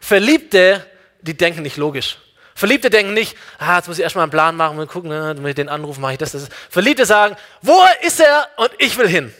[0.00, 0.84] Verliebte,
[1.20, 2.18] die denken nicht logisch.
[2.54, 5.46] Verliebte denken nicht, ah, jetzt muss ich erstmal einen Plan machen und gucken, ne, wenn
[5.46, 6.48] ich den Anruf mache ich das, das.
[6.68, 9.32] Verliebte sagen, wo ist er und ich will hin.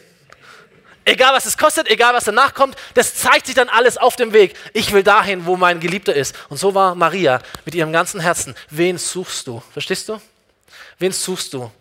[1.03, 4.33] Egal was es kostet, egal was danach kommt, das zeigt sich dann alles auf dem
[4.33, 4.55] Weg.
[4.73, 6.35] Ich will dahin, wo mein Geliebter ist.
[6.49, 8.55] Und so war Maria mit ihrem ganzen Herzen.
[8.69, 9.63] Wen suchst du?
[9.73, 10.21] Verstehst du?
[10.99, 11.71] Wen suchst du?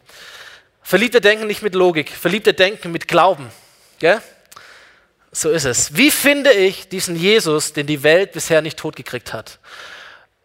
[0.82, 3.50] Verliebte denken nicht mit Logik, Verliebte denken mit Glauben.
[3.98, 4.22] Gell?
[5.30, 5.96] So ist es.
[5.96, 9.58] Wie finde ich diesen Jesus, den die Welt bisher nicht totgekriegt hat?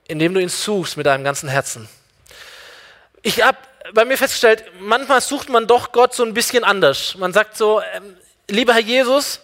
[0.08, 1.90] Indem du ihn suchst mit deinem ganzen Herzen.
[3.24, 3.58] Ich habe
[3.94, 7.16] bei mir festgestellt, manchmal sucht man doch Gott so ein bisschen anders.
[7.18, 8.16] Man sagt so, ähm,
[8.50, 9.42] lieber Herr Jesus,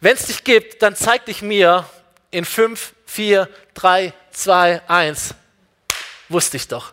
[0.00, 1.88] wenn es dich gibt, dann zeig dich mir
[2.30, 5.34] in 5, 4, 3, 2, 1.
[6.28, 6.92] Wusste ich doch.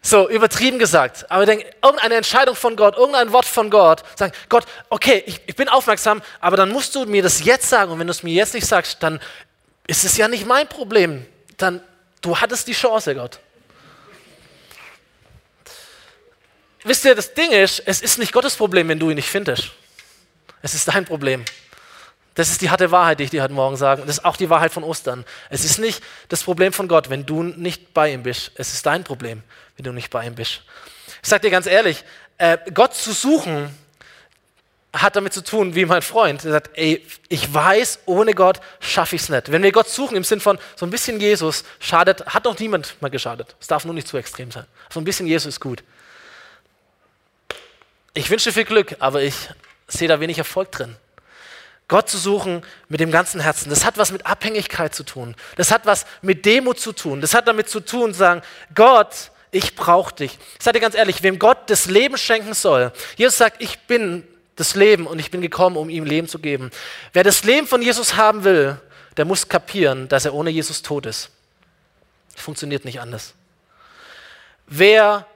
[0.00, 1.30] So, übertrieben gesagt.
[1.30, 5.56] Aber denk, irgendeine Entscheidung von Gott, irgendein Wort von Gott, sagen, Gott, okay, ich, ich
[5.56, 7.92] bin aufmerksam, aber dann musst du mir das jetzt sagen.
[7.92, 9.20] Und wenn du es mir jetzt nicht sagst, dann
[9.86, 11.26] ist es ja nicht mein Problem.
[11.56, 11.82] Dann,
[12.22, 13.40] du hattest die Chance, Gott.
[16.84, 19.72] Wisst ihr, das Ding ist, es ist nicht Gottes Problem, wenn du ihn nicht findest.
[20.62, 21.44] Es ist dein Problem.
[22.34, 24.02] Das ist die harte Wahrheit, die ich dir heute Morgen sage.
[24.02, 25.24] Das ist auch die Wahrheit von Ostern.
[25.50, 28.52] Es ist nicht das Problem von Gott, wenn du nicht bei ihm bist.
[28.54, 29.42] Es ist dein Problem,
[29.76, 30.62] wenn du nicht bei ihm bist.
[31.22, 32.04] Ich sage dir ganz ehrlich,
[32.38, 33.74] äh, Gott zu suchen
[34.92, 39.16] hat damit zu tun, wie mein Freund, der sagt, ey, ich weiß, ohne Gott schaffe
[39.16, 39.52] ich es nicht.
[39.52, 42.96] Wenn wir Gott suchen im Sinn von so ein bisschen Jesus, schadet, hat doch niemand
[43.00, 43.54] mal geschadet.
[43.60, 44.64] Es darf nur nicht zu extrem sein.
[44.90, 45.82] So ein bisschen Jesus ist gut.
[48.14, 49.34] Ich wünsche viel Glück, aber ich
[49.88, 50.96] sehe da wenig Erfolg drin.
[51.88, 55.34] Gott zu suchen mit dem ganzen Herzen, das hat was mit Abhängigkeit zu tun.
[55.56, 57.22] Das hat was mit Demut zu tun.
[57.22, 58.42] Das hat damit zu tun, zu sagen,
[58.74, 60.38] Gott, ich brauche dich.
[60.58, 64.22] Ich sage dir ganz ehrlich, wem Gott das Leben schenken soll, Jesus sagt, ich bin
[64.56, 66.70] das Leben und ich bin gekommen, um ihm Leben zu geben.
[67.14, 68.78] Wer das Leben von Jesus haben will,
[69.16, 71.30] der muss kapieren, dass er ohne Jesus tot ist.
[72.36, 73.34] Funktioniert nicht anders.
[74.66, 75.26] Wer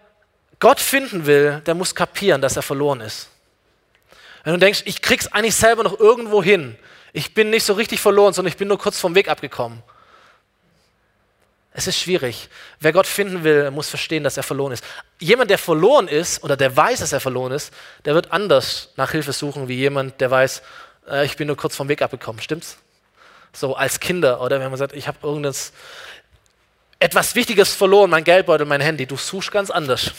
[0.60, 3.28] Gott finden will, der muss kapieren, dass er verloren ist.
[4.44, 6.76] Wenn du denkst, ich krieg's eigentlich selber noch irgendwo hin,
[7.12, 9.82] ich bin nicht so richtig verloren, sondern ich bin nur kurz vom Weg abgekommen.
[11.74, 12.48] Es ist schwierig.
[12.80, 14.84] Wer Gott finden will, muss verstehen, dass er verloren ist.
[15.18, 17.72] Jemand, der verloren ist oder der weiß, dass er verloren ist,
[18.04, 20.62] der wird anders nach Hilfe suchen wie jemand, der weiß,
[21.08, 22.42] äh, ich bin nur kurz vom Weg abgekommen.
[22.42, 22.76] Stimmt's?
[23.54, 25.72] So als Kinder oder wenn man sagt, ich habe irgendwas
[26.98, 29.06] etwas Wichtiges verloren, mein Geldbeutel, mein Handy.
[29.06, 30.12] Du suchst ganz anders,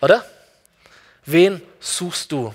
[0.00, 0.24] oder?
[1.24, 2.54] Wen suchst du?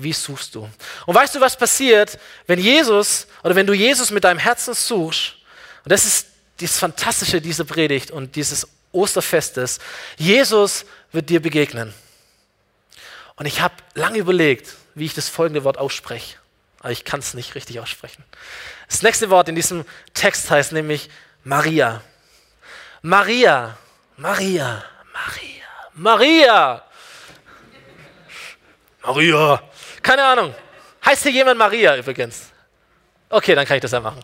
[0.00, 0.70] Wie suchst du?
[1.06, 5.34] Und weißt du, was passiert, wenn Jesus oder wenn du Jesus mit deinem Herzen suchst?
[5.82, 6.28] Und das ist
[6.60, 9.80] das Fantastische dieser Predigt und dieses Osterfestes.
[10.16, 11.92] Jesus wird dir begegnen.
[13.34, 16.36] Und ich habe lange überlegt, wie ich das folgende Wort ausspreche.
[16.78, 18.22] Aber ich kann es nicht richtig aussprechen.
[18.88, 19.84] Das nächste Wort in diesem
[20.14, 21.10] Text heißt nämlich
[21.42, 22.02] Maria.
[23.02, 23.76] Maria,
[24.16, 26.84] Maria, Maria, Maria.
[29.02, 29.62] Maria.
[30.02, 30.54] Keine Ahnung.
[31.04, 32.46] Heißt hier jemand Maria übrigens?
[33.30, 34.22] Okay, dann kann ich das ja machen.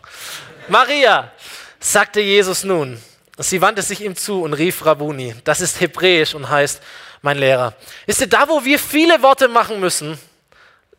[0.67, 1.31] Maria,
[1.79, 3.01] sagte Jesus nun.
[3.37, 5.35] Sie wandte sich ihm zu und rief Rabuni.
[5.43, 6.81] Das ist hebräisch und heißt
[7.21, 7.73] mein Lehrer.
[8.07, 10.17] Ist ihr da, wo wir viele Worte machen müssen,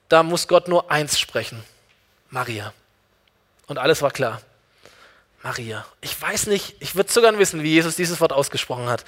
[0.08, 1.64] da muss Gott nur eins sprechen.
[2.30, 2.72] Maria.
[3.66, 4.40] Und alles war klar.
[5.42, 5.86] Maria.
[6.00, 9.04] Ich weiß nicht, ich würde sogar wissen, wie Jesus dieses Wort ausgesprochen hat.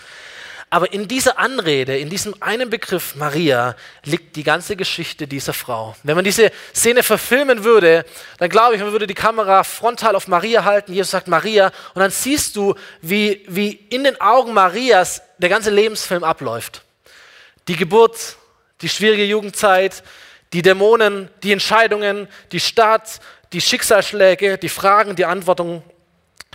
[0.71, 5.97] Aber in dieser Anrede, in diesem einen Begriff Maria, liegt die ganze Geschichte dieser Frau.
[6.03, 8.05] Wenn man diese Szene verfilmen würde,
[8.37, 10.93] dann glaube ich, man würde die Kamera frontal auf Maria halten.
[10.93, 11.73] Jesus sagt Maria.
[11.95, 16.83] Und dann siehst du, wie, wie in den Augen Marias der ganze Lebensfilm abläuft.
[17.67, 18.37] Die Geburt,
[18.83, 20.03] die schwierige Jugendzeit,
[20.53, 23.21] die Dämonen, die Entscheidungen, die Stadt,
[23.55, 25.83] die Schicksalsschläge, die Fragen, die Antworten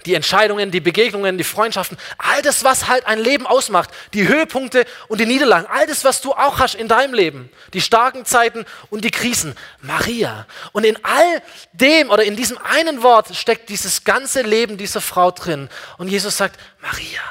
[0.06, 4.86] die Entscheidungen, die Begegnungen, die Freundschaften, all das, was halt ein Leben ausmacht, die Höhepunkte
[5.08, 8.66] und die Niederlagen, all das, was du auch hast in deinem Leben, die starken Zeiten
[8.90, 10.46] und die Krisen, Maria.
[10.72, 11.42] Und in all
[11.74, 15.70] dem oder in diesem einen Wort steckt dieses ganze Leben dieser Frau drin.
[15.98, 17.22] Und Jesus sagt, Maria,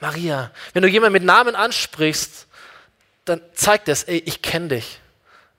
[0.00, 0.50] Maria.
[0.72, 2.46] Wenn du jemanden mit Namen ansprichst,
[3.24, 5.00] dann zeigt es, ey, ich kenne dich,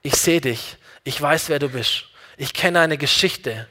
[0.02, 2.04] ich sehe dich, ich weiß, wer du bist.
[2.36, 3.68] Ich kenne eine Geschichte.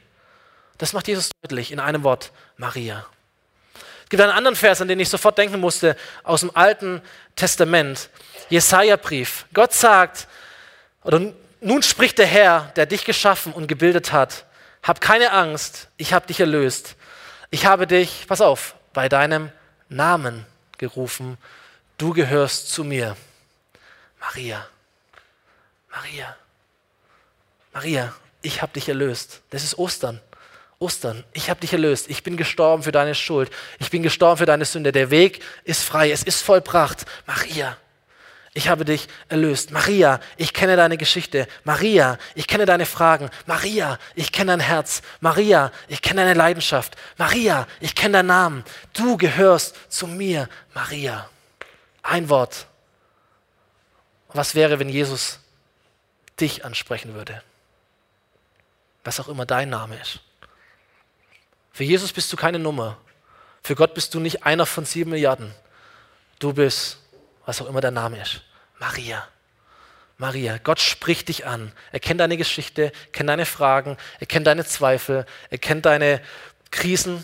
[0.78, 3.06] Das macht Jesus deutlich in einem Wort, Maria.
[4.04, 7.02] Es gibt einen anderen Vers, an den ich sofort denken musste, aus dem Alten
[7.36, 8.10] Testament,
[8.50, 9.46] Jesaja-Brief.
[9.54, 10.28] Gott sagt,
[11.04, 14.46] oder nun spricht der Herr, der dich geschaffen und gebildet hat,
[14.84, 16.96] hab keine Angst, ich habe dich erlöst.
[17.50, 19.52] Ich habe dich, pass auf, bei deinem
[19.90, 20.46] Namen
[20.78, 21.38] gerufen,
[21.98, 23.18] du gehörst zu mir.
[24.20, 24.68] Maria,
[25.92, 26.36] Maria,
[27.74, 29.42] Maria, ich habe dich erlöst.
[29.50, 30.22] Das ist Ostern.
[30.80, 32.08] Ostern, ich habe dich erlöst.
[32.10, 33.50] Ich bin gestorben für deine Schuld.
[33.80, 34.92] Ich bin gestorben für deine Sünde.
[34.92, 36.12] Der Weg ist frei.
[36.12, 37.06] Es ist vollbracht.
[37.26, 37.78] Maria,
[38.54, 39.72] ich habe dich erlöst.
[39.72, 41.48] Maria, ich kenne deine Geschichte.
[41.64, 43.32] Maria, ich kenne deine Fragen.
[43.48, 45.02] Maria, ich kenne dein Herz.
[45.20, 46.96] Maria, ich kenne deine Leidenschaft.
[47.18, 48.64] Maria, ich kenne deinen Namen.
[48.94, 50.48] Du gehörst zu mir.
[50.76, 51.30] Maria.
[52.04, 52.68] Ein Wort.
[54.34, 55.40] Was wäre, wenn Jesus
[56.40, 57.42] dich ansprechen würde?
[59.04, 60.20] Was auch immer dein Name ist.
[61.78, 62.98] Für Jesus bist du keine Nummer.
[63.62, 65.54] Für Gott bist du nicht einer von sieben Milliarden.
[66.40, 66.98] Du bist,
[67.46, 68.42] was auch immer dein Name ist.
[68.80, 69.28] Maria.
[70.18, 71.72] Maria, Gott spricht dich an.
[71.92, 76.20] Er kennt deine Geschichte, kennt deine Fragen, er kennt deine Zweifel, er kennt deine
[76.72, 77.24] Krisen,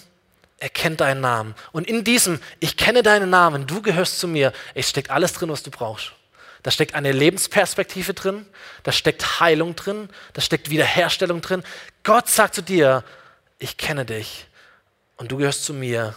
[0.59, 1.55] er kennt deinen Namen.
[1.71, 5.49] Und in diesem, ich kenne deinen Namen, du gehörst zu mir, es steckt alles drin,
[5.49, 6.11] was du brauchst.
[6.61, 8.45] Da steckt eine Lebensperspektive drin,
[8.83, 11.63] da steckt Heilung drin, da steckt Wiederherstellung drin.
[12.03, 13.03] Gott sagt zu dir,
[13.63, 14.45] ich kenne dich
[15.15, 16.13] und du gehörst zu mir.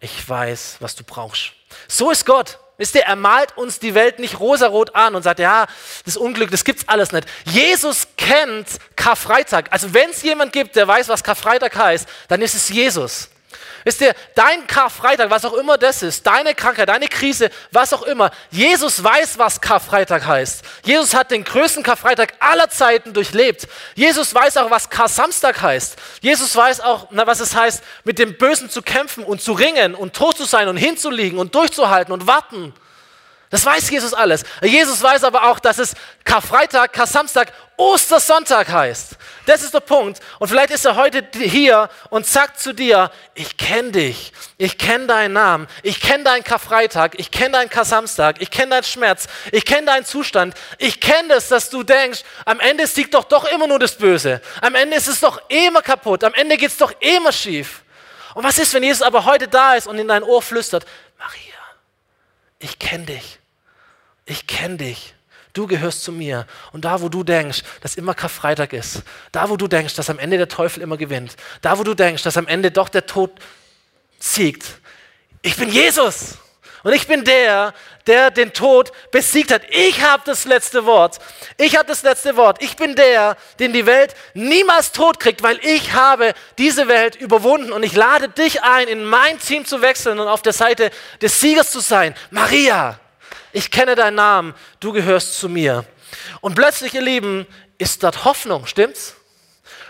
[0.00, 1.52] Ich weiß, was du brauchst.
[1.88, 2.58] So ist Gott.
[2.76, 5.66] Wisst ihr, er malt uns die Welt nicht rosarot an und sagt, ja,
[6.04, 7.26] das Unglück, das gibt's alles nicht.
[7.46, 9.72] Jesus kennt Karfreitag.
[9.72, 13.30] Also wenn es jemand gibt, der weiß, was Karfreitag heißt, dann ist es Jesus.
[13.88, 18.02] Wisst ihr, dein Karfreitag, was auch immer das ist, deine Krankheit, deine Krise, was auch
[18.02, 20.62] immer, Jesus weiß, was Karfreitag heißt.
[20.84, 23.66] Jesus hat den größten Karfreitag aller Zeiten durchlebt.
[23.94, 25.96] Jesus weiß auch, was Kar-Samstag heißt.
[26.20, 29.94] Jesus weiß auch, na, was es heißt, mit dem Bösen zu kämpfen und zu ringen
[29.94, 32.74] und tot zu sein und hinzuliegen und durchzuhalten und warten.
[33.50, 34.44] Das weiß Jesus alles.
[34.62, 39.16] Jesus weiß aber auch, dass es Karfreitag, Kar-Samstag, Ostersonntag heißt.
[39.46, 40.20] Das ist der Punkt.
[40.38, 45.06] Und vielleicht ist er heute hier und sagt zu dir, ich kenne dich, ich kenne
[45.06, 49.64] deinen Namen, ich kenne deinen Karfreitag, ich kenne deinen Kar-Samstag, ich kenne deinen Schmerz, ich
[49.64, 53.66] kenne deinen Zustand, ich kenne das, dass du denkst, am Ende siegt doch doch immer
[53.66, 54.42] nur das Böse.
[54.60, 57.82] Am Ende ist es doch immer kaputt, am Ende geht es doch immer schief.
[58.34, 60.84] Und was ist, wenn Jesus aber heute da ist und in dein Ohr flüstert,
[61.18, 61.47] Maria,
[62.58, 63.38] ich kenne dich.
[64.26, 65.14] Ich kenne dich.
[65.52, 66.46] Du gehörst zu mir.
[66.72, 70.18] Und da, wo du denkst, dass immer Karfreitag ist, da, wo du denkst, dass am
[70.18, 73.32] Ende der Teufel immer gewinnt, da, wo du denkst, dass am Ende doch der Tod
[74.18, 74.80] siegt,
[75.42, 76.38] ich bin Jesus.
[76.84, 77.74] Und ich bin der,
[78.06, 79.62] der den Tod besiegt hat.
[79.70, 81.18] Ich habe das letzte Wort.
[81.56, 82.62] Ich habe das letzte Wort.
[82.62, 87.72] Ich bin der, den die Welt niemals tot kriegt, weil ich habe diese Welt überwunden.
[87.72, 91.40] Und ich lade dich ein, in mein Team zu wechseln und auf der Seite des
[91.40, 92.14] Siegers zu sein.
[92.30, 92.98] Maria,
[93.52, 95.84] ich kenne deinen Namen, du gehörst zu mir.
[96.40, 97.46] Und plötzlich, ihr Lieben,
[97.78, 99.14] ist dort Hoffnung, stimmt's?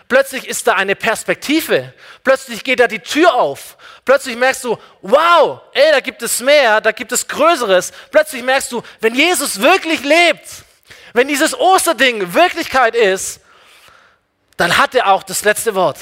[0.09, 1.93] Plötzlich ist da eine Perspektive.
[2.25, 3.77] Plötzlich geht da die Tür auf.
[4.09, 7.93] Plötzlich merkst du, wow, ey, da gibt es mehr, da gibt es Größeres.
[8.11, 10.49] Plötzlich merkst du, wenn Jesus wirklich lebt,
[11.13, 13.41] wenn dieses Osterding Wirklichkeit ist,
[14.57, 15.99] dann hat er auch das letzte Wort.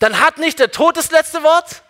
[0.00, 1.82] Dann hat nicht der Tod das letzte Wort,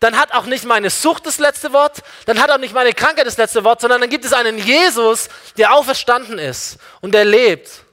[0.00, 3.28] dann hat auch nicht meine Sucht das letzte Wort, dann hat auch nicht meine Krankheit
[3.28, 7.85] das letzte Wort, sondern dann gibt es einen Jesus, der auferstanden ist und der lebt.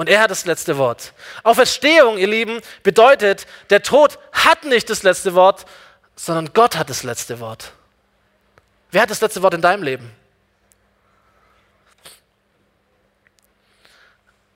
[0.00, 1.12] Und er hat das letzte Wort.
[1.42, 5.66] Auferstehung, ihr Lieben, bedeutet, der Tod hat nicht das letzte Wort,
[6.16, 7.72] sondern Gott hat das letzte Wort.
[8.92, 10.10] Wer hat das letzte Wort in deinem Leben?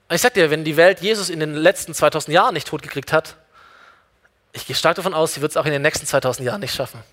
[0.09, 3.35] Ich sag dir, wenn die Welt Jesus in den letzten 2000 Jahren nicht totgekriegt hat,
[4.51, 6.73] ich gehe stark davon aus, sie wird es auch in den nächsten 2000 Jahren nicht
[6.73, 7.03] schaffen.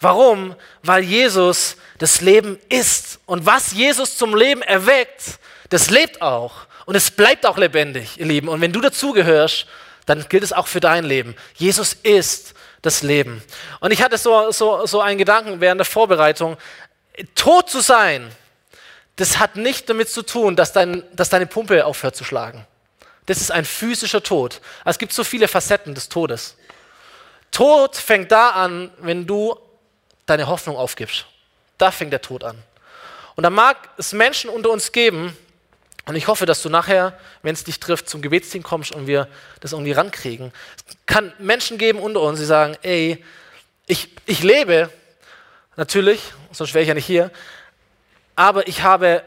[0.00, 0.56] Warum?
[0.82, 3.20] Weil Jesus das Leben ist.
[3.26, 6.66] Und was Jesus zum Leben erweckt, das lebt auch.
[6.84, 8.48] Und es bleibt auch lebendig, ihr Lieben.
[8.48, 9.66] Und wenn du dazugehörst,
[10.06, 11.36] dann gilt es auch für dein Leben.
[11.54, 13.42] Jesus ist das Leben.
[13.80, 16.56] Und ich hatte so, so, so einen Gedanken während der Vorbereitung.
[17.34, 18.30] Tot zu sein,
[19.16, 22.66] das hat nicht damit zu tun, dass, dein, dass deine Pumpe aufhört zu schlagen.
[23.26, 24.60] Das ist ein physischer Tod.
[24.84, 26.56] Es gibt so viele Facetten des Todes.
[27.52, 29.56] Tod fängt da an, wenn du
[30.26, 31.26] deine Hoffnung aufgibst.
[31.78, 32.60] Da fängt der Tod an.
[33.36, 35.36] Und da mag es Menschen unter uns geben,
[36.06, 39.28] und ich hoffe, dass du nachher, wenn es dich trifft, zum Gebetsteam kommst und wir
[39.60, 40.52] das irgendwie rankriegen.
[40.76, 43.24] Es kann Menschen geben unter uns, die sagen, ey,
[43.86, 44.90] ich, ich lebe,
[45.76, 47.30] natürlich, sonst wäre ich ja nicht hier,
[48.34, 49.22] aber ich habe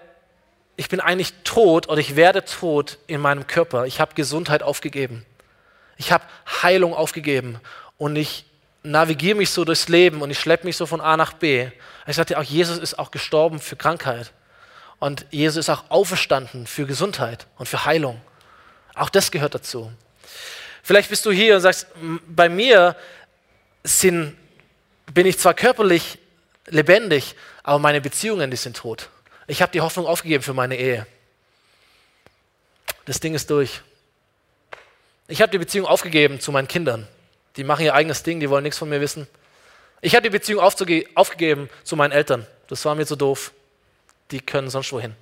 [0.78, 3.86] ich bin eigentlich tot oder ich werde tot in meinem Körper.
[3.86, 5.26] Ich habe Gesundheit aufgegeben.
[5.98, 6.26] Ich habe
[6.62, 7.60] Heilung aufgegeben
[7.98, 8.46] und ich
[8.84, 11.70] navigiere mich so durchs Leben und ich schleppe mich so von A nach B.
[12.06, 14.32] Ich sagte auch, Jesus ist auch gestorben für Krankheit.
[15.00, 18.22] Und Jesus ist auch auferstanden für Gesundheit und für Heilung.
[18.94, 19.92] Auch das gehört dazu.
[20.84, 21.88] Vielleicht bist du hier und sagst,
[22.28, 22.96] bei mir
[23.84, 24.36] sind,
[25.14, 26.18] bin ich zwar körperlich
[26.68, 29.10] lebendig, aber meine Beziehungen, die sind tot.
[29.48, 31.06] Ich habe die Hoffnung aufgegeben für meine Ehe.
[33.06, 33.82] Das Ding ist durch.
[35.28, 37.08] Ich habe die Beziehung aufgegeben zu meinen Kindern.
[37.56, 39.28] Die machen ihr eigenes Ding, die wollen nichts von mir wissen.
[40.02, 42.46] Ich habe die Beziehung aufgegeben zu meinen Eltern.
[42.68, 43.52] Das war mir zu doof.
[44.32, 45.16] Die können sonst wohin.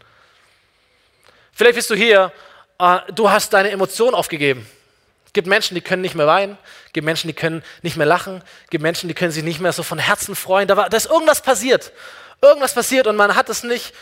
[1.54, 2.32] Vielleicht bist du hier,
[2.80, 4.68] äh, du hast deine Emotionen aufgegeben.
[5.26, 8.06] Es gibt Menschen, die können nicht mehr weinen, es gibt Menschen, die können nicht mehr
[8.06, 10.68] lachen, es gibt Menschen, die können sich nicht mehr so von Herzen freuen.
[10.68, 11.92] Da, war, da ist irgendwas passiert.
[12.42, 13.94] Irgendwas passiert und man hat es nicht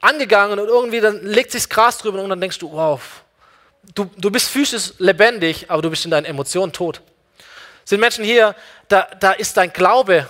[0.00, 3.00] angegangen und irgendwie dann legt sich das Gras drüber und dann denkst du, wow,
[3.94, 7.00] du, du bist physisch lebendig, aber du bist in deinen Emotionen tot.
[7.84, 8.54] Sind Menschen hier,
[8.88, 10.28] da, da ist dein Glaube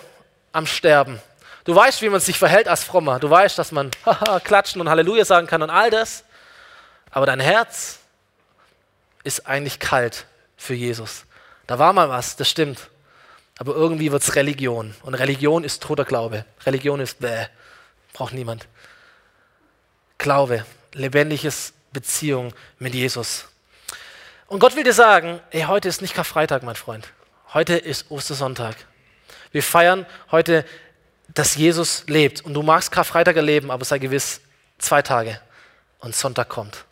[0.52, 1.20] am Sterben.
[1.64, 3.18] Du weißt, wie man sich verhält als Frommer.
[3.18, 3.90] Du weißt, dass man
[4.44, 6.24] klatschen und Halleluja sagen kann und all das.
[7.10, 8.00] Aber dein Herz
[9.22, 11.24] ist eigentlich kalt für Jesus.
[11.66, 12.90] Da war mal was, das stimmt.
[13.58, 14.94] Aber irgendwie wird es Religion.
[15.02, 16.44] Und Religion ist toter Glaube.
[16.66, 17.46] Religion ist bäh.
[18.12, 18.66] Braucht niemand.
[20.18, 23.46] Glaube, lebendiges Beziehung mit Jesus.
[24.48, 27.08] Und Gott will dir sagen, ey, heute ist nicht Karfreitag, mein Freund.
[27.54, 28.76] Heute ist Ostersonntag.
[29.52, 30.64] Wir feiern heute,
[31.28, 32.44] dass Jesus lebt.
[32.44, 34.40] Und du magst Karfreitag erleben, aber sei gewiss,
[34.78, 35.40] zwei Tage
[36.00, 36.84] und Sonntag kommt.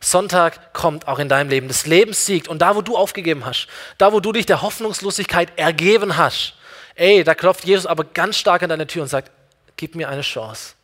[0.00, 1.68] Sonntag kommt auch in deinem Leben.
[1.68, 2.48] Das Leben siegt.
[2.48, 3.66] Und da, wo du aufgegeben hast,
[3.98, 6.54] da, wo du dich der Hoffnungslosigkeit ergeben hast,
[6.94, 9.30] ey, da klopft Jesus aber ganz stark an deine Tür und sagt,
[9.76, 10.74] gib mir eine Chance.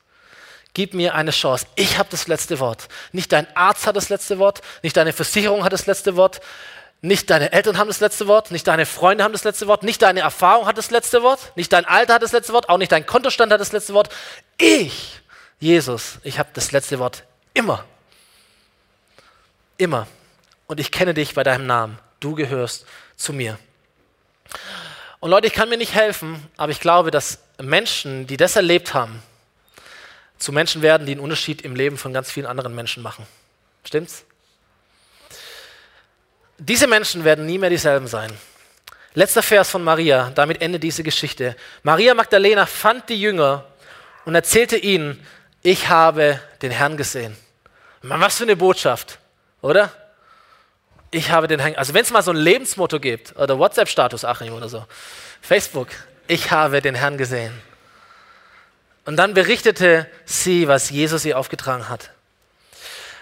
[0.75, 1.67] Gib mir eine Chance.
[1.75, 2.89] Ich habe das letzte Wort.
[3.13, 6.41] Nicht dein Arzt hat das letzte Wort, nicht deine Versicherung hat das letzte Wort,
[7.03, 10.03] nicht deine Eltern haben das letzte Wort, nicht deine Freunde haben das letzte Wort, nicht
[10.03, 12.93] deine Erfahrung hat das letzte Wort, nicht dein Alter hat das letzte Wort, auch nicht
[12.93, 14.09] dein Kontostand hat das letzte Wort.
[14.59, 15.21] Ich,
[15.61, 17.85] Jesus, ich habe das letzte Wort immer.
[19.79, 20.07] Immer.
[20.67, 21.99] Und ich kenne dich bei deinem Namen.
[22.21, 23.59] Du gehörst zu mir.
[25.21, 28.95] Und Leute, ich kann mir nicht helfen, aber ich glaube, dass Menschen, die das erlebt
[28.95, 29.23] haben,
[30.39, 33.27] zu Menschen werden, die einen Unterschied im Leben von ganz vielen anderen Menschen machen.
[33.85, 34.25] Stimmt's?
[36.59, 38.33] Diese Menschen werden nie mehr dieselben sein.
[39.15, 41.57] Letzter Vers von Maria, damit endet diese Geschichte.
[41.83, 43.65] Maria Magdalena fand die Jünger
[44.25, 45.27] und erzählte ihnen,
[45.63, 47.37] ich habe den Herrn gesehen.
[48.03, 49.19] Was für eine Botschaft,
[49.63, 49.91] oder?
[51.11, 54.53] Ich habe den Herrn, also wenn es mal so ein Lebensmotto gibt, oder WhatsApp-Status, Achim
[54.53, 54.85] oder so,
[55.41, 55.89] Facebook,
[56.27, 57.53] ich habe den Herrn gesehen.
[59.07, 62.11] Und dann berichtete sie, was Jesus ihr aufgetragen hat.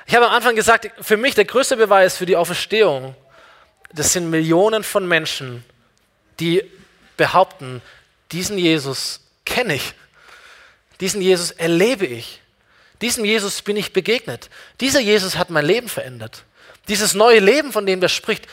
[0.07, 3.14] Ich habe am Anfang gesagt, für mich der größte Beweis für die Auferstehung,
[3.94, 5.64] das sind Millionen von Menschen,
[6.40, 6.62] die
[7.16, 7.80] behaupten,
[8.33, 9.94] diesen Jesus kenne ich,
[11.00, 12.40] diesen Jesus erlebe ich,
[13.00, 16.44] diesem Jesus bin ich begegnet, dieser Jesus hat mein Leben verändert.
[16.88, 18.46] Dieses neue Leben, von dem er spricht,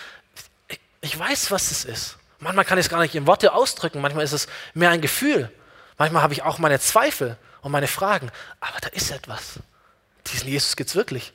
[1.02, 2.18] ich weiß, was es ist.
[2.40, 5.52] Manchmal kann ich es gar nicht in Worte ausdrücken, manchmal ist es mehr ein Gefühl.
[5.98, 9.60] Manchmal habe ich auch meine Zweifel und meine Fragen, aber da ist etwas.
[10.28, 11.34] Diesen Jesus gibt es wirklich.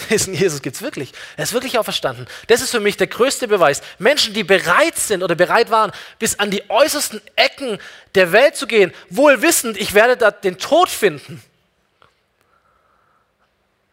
[0.10, 1.12] Diesen Jesus gibt es wirklich.
[1.36, 2.26] Er ist wirklich auferstanden.
[2.46, 3.82] Das ist für mich der größte Beweis.
[3.98, 7.78] Menschen, die bereit sind oder bereit waren, bis an die äußersten Ecken
[8.14, 11.42] der Welt zu gehen, wohl wissend, ich werde da den Tod finden.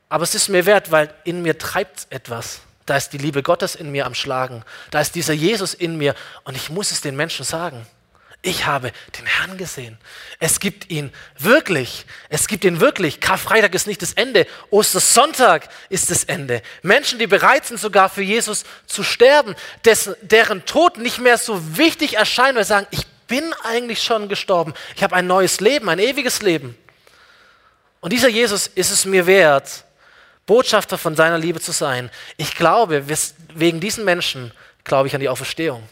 [0.10, 2.62] Aber es ist mir wert, weil in mir treibt etwas.
[2.86, 4.64] Da ist die Liebe Gottes in mir am Schlagen.
[4.92, 6.16] Da ist dieser Jesus in mir
[6.46, 7.86] und ich muss es den Menschen sagen.
[8.48, 9.98] Ich habe den Herrn gesehen.
[10.40, 12.06] Es gibt ihn wirklich.
[12.30, 13.20] Es gibt ihn wirklich.
[13.20, 14.48] Karfreitag ist nicht das Ende.
[14.70, 16.62] Ostersonntag ist das Ende.
[16.82, 21.78] Menschen, die bereit sind, sogar für Jesus zu sterben, dessen, deren Tod nicht mehr so
[21.78, 24.74] wichtig erscheint, weil sie sagen, ich bin eigentlich schon gestorben.
[24.96, 26.78] Ich habe ein neues Leben, ein ewiges Leben.
[28.00, 29.84] Und dieser Jesus ist es mir wert,
[30.46, 32.10] Botschafter von seiner Liebe zu sein.
[32.38, 33.04] Ich glaube,
[33.54, 34.54] wegen diesen Menschen
[34.86, 35.84] glaube ich an die Auferstehung.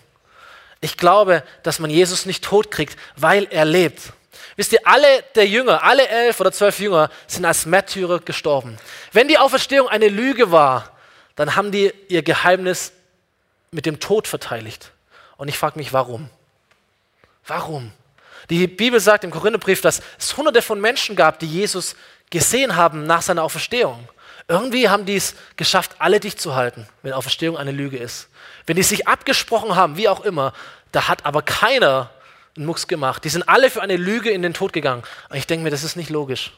[0.81, 4.13] Ich glaube, dass man Jesus nicht tot kriegt, weil er lebt.
[4.55, 8.77] Wisst ihr, alle der Jünger, alle elf oder zwölf Jünger sind als Märtyrer gestorben.
[9.11, 10.91] Wenn die Auferstehung eine Lüge war,
[11.35, 12.93] dann haben die ihr Geheimnis
[13.71, 14.91] mit dem Tod verteidigt.
[15.37, 16.29] Und ich frage mich, warum?
[17.45, 17.91] Warum?
[18.49, 21.95] Die Bibel sagt im Korintherbrief, dass es hunderte von Menschen gab, die Jesus
[22.29, 24.07] gesehen haben nach seiner Auferstehung.
[24.47, 28.29] Irgendwie haben die es geschafft, alle dicht zu halten, wenn Auferstehung eine Lüge ist.
[28.65, 30.53] Wenn die sich abgesprochen haben, wie auch immer,
[30.91, 32.09] da hat aber keiner
[32.55, 33.23] einen Mucks gemacht.
[33.23, 35.03] Die sind alle für eine Lüge in den Tod gegangen.
[35.29, 36.51] Und ich denke mir, das ist nicht logisch.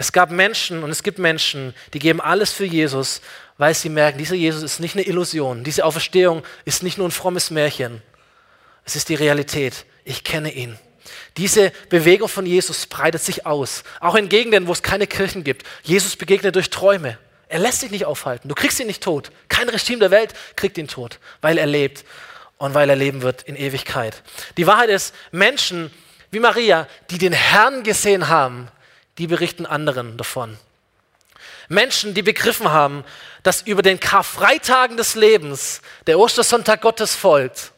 [0.00, 3.20] Es gab Menschen und es gibt Menschen, die geben alles für Jesus,
[3.56, 5.64] weil sie merken, dieser Jesus ist nicht eine Illusion.
[5.64, 8.00] Diese Auferstehung ist nicht nur ein frommes Märchen.
[8.84, 9.84] Es ist die Realität.
[10.04, 10.78] Ich kenne ihn.
[11.36, 13.82] Diese Bewegung von Jesus breitet sich aus.
[14.00, 15.66] Auch in Gegenden, wo es keine Kirchen gibt.
[15.82, 17.18] Jesus begegnet durch Träume.
[17.48, 18.48] Er lässt sich nicht aufhalten.
[18.48, 19.30] Du kriegst ihn nicht tot.
[19.48, 22.04] Kein Regime der Welt kriegt ihn tot, weil er lebt
[22.58, 24.22] und weil er leben wird in Ewigkeit.
[24.56, 25.90] Die Wahrheit ist, Menschen
[26.30, 28.68] wie Maria, die den Herrn gesehen haben,
[29.16, 30.58] die berichten anderen davon.
[31.68, 33.04] Menschen, die begriffen haben,
[33.42, 37.72] dass über den Karfreitagen des Lebens der Ostersonntag Gottes folgt,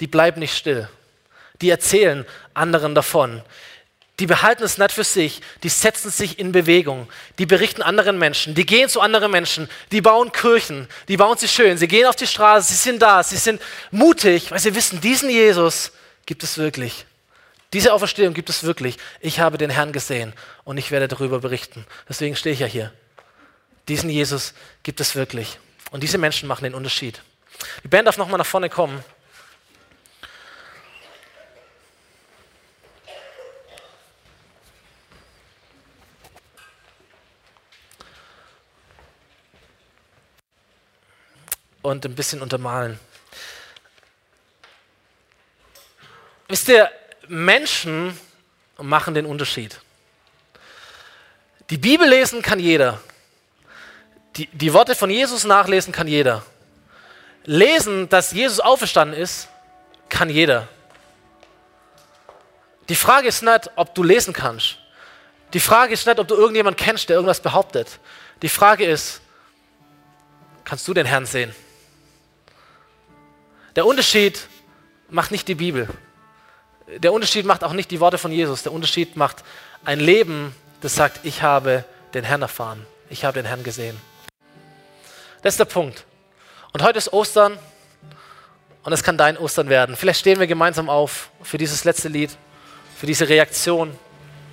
[0.00, 0.88] die bleiben nicht still.
[1.60, 2.24] Die erzählen
[2.54, 3.42] anderen davon.
[4.20, 7.08] Die behalten es nicht für sich, die setzen sich in Bewegung,
[7.38, 11.48] die berichten anderen Menschen, die gehen zu anderen Menschen, die bauen Kirchen, die bauen sie
[11.48, 15.00] schön, sie gehen auf die Straße, sie sind da, sie sind mutig, weil sie wissen,
[15.00, 15.92] diesen Jesus
[16.26, 17.06] gibt es wirklich.
[17.72, 18.98] Diese Auferstehung gibt es wirklich.
[19.20, 21.86] Ich habe den Herrn gesehen und ich werde darüber berichten.
[22.06, 22.92] Deswegen stehe ich ja hier.
[23.88, 24.52] Diesen Jesus
[24.82, 25.58] gibt es wirklich.
[25.92, 27.22] Und diese Menschen machen den Unterschied.
[27.84, 29.02] Die Band darf nochmal nach vorne kommen.
[41.82, 42.98] Und ein bisschen untermalen.
[46.48, 46.90] Wisst ihr,
[47.28, 48.18] Menschen
[48.76, 49.80] machen den Unterschied.
[51.70, 53.00] Die Bibel lesen kann jeder.
[54.36, 56.44] Die, die Worte von Jesus nachlesen kann jeder.
[57.44, 59.48] Lesen, dass Jesus auferstanden ist,
[60.08, 60.68] kann jeder.
[62.88, 64.76] Die Frage ist nicht, ob du lesen kannst.
[65.52, 68.00] Die Frage ist nicht, ob du irgendjemanden kennst, der irgendwas behauptet.
[68.42, 69.20] Die Frage ist,
[70.64, 71.54] kannst du den Herrn sehen?
[73.76, 74.46] Der Unterschied
[75.08, 75.88] macht nicht die Bibel
[76.98, 78.62] der Unterschied macht auch nicht die Worte von Jesus.
[78.62, 79.44] Der Unterschied macht
[79.84, 82.84] ein Leben, das sagt, ich habe den Herrn erfahren.
[83.08, 83.96] Ich habe den Herrn gesehen.
[85.42, 86.04] Das ist der Punkt.
[86.72, 87.58] Und heute ist Ostern
[88.82, 89.96] und es kann dein Ostern werden.
[89.96, 92.30] Vielleicht stehen wir gemeinsam auf für dieses letzte Lied,
[92.96, 93.96] für diese Reaktion,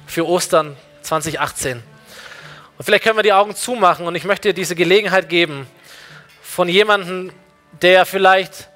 [0.06, 1.84] für Ostern 2018.
[2.78, 5.68] Und vielleicht können wir die Augen zumachen und ich möchte dir diese Gelegenheit geben
[6.42, 7.32] von jemandem,
[7.82, 8.70] der vielleicht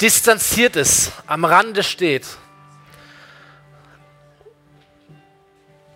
[0.00, 2.26] distanziert ist, am Rande steht,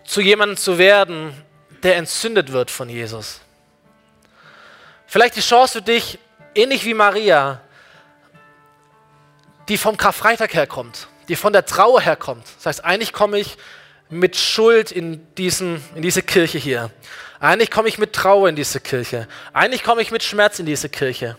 [0.04, 1.34] zu jemandem zu werden,
[1.82, 3.40] der entzündet wird von Jesus.
[5.06, 6.18] Vielleicht die Chance für dich,
[6.54, 7.60] ähnlich wie Maria,
[9.68, 12.44] die vom Karfreitag herkommt, die von der Trauer herkommt.
[12.58, 13.56] Das heißt, eigentlich komme ich
[14.10, 16.90] mit Schuld in, diesen, in diese Kirche hier.
[17.40, 19.26] Eigentlich komme ich mit Trauer in diese Kirche.
[19.52, 21.38] Eigentlich komme ich mit Schmerz in diese Kirche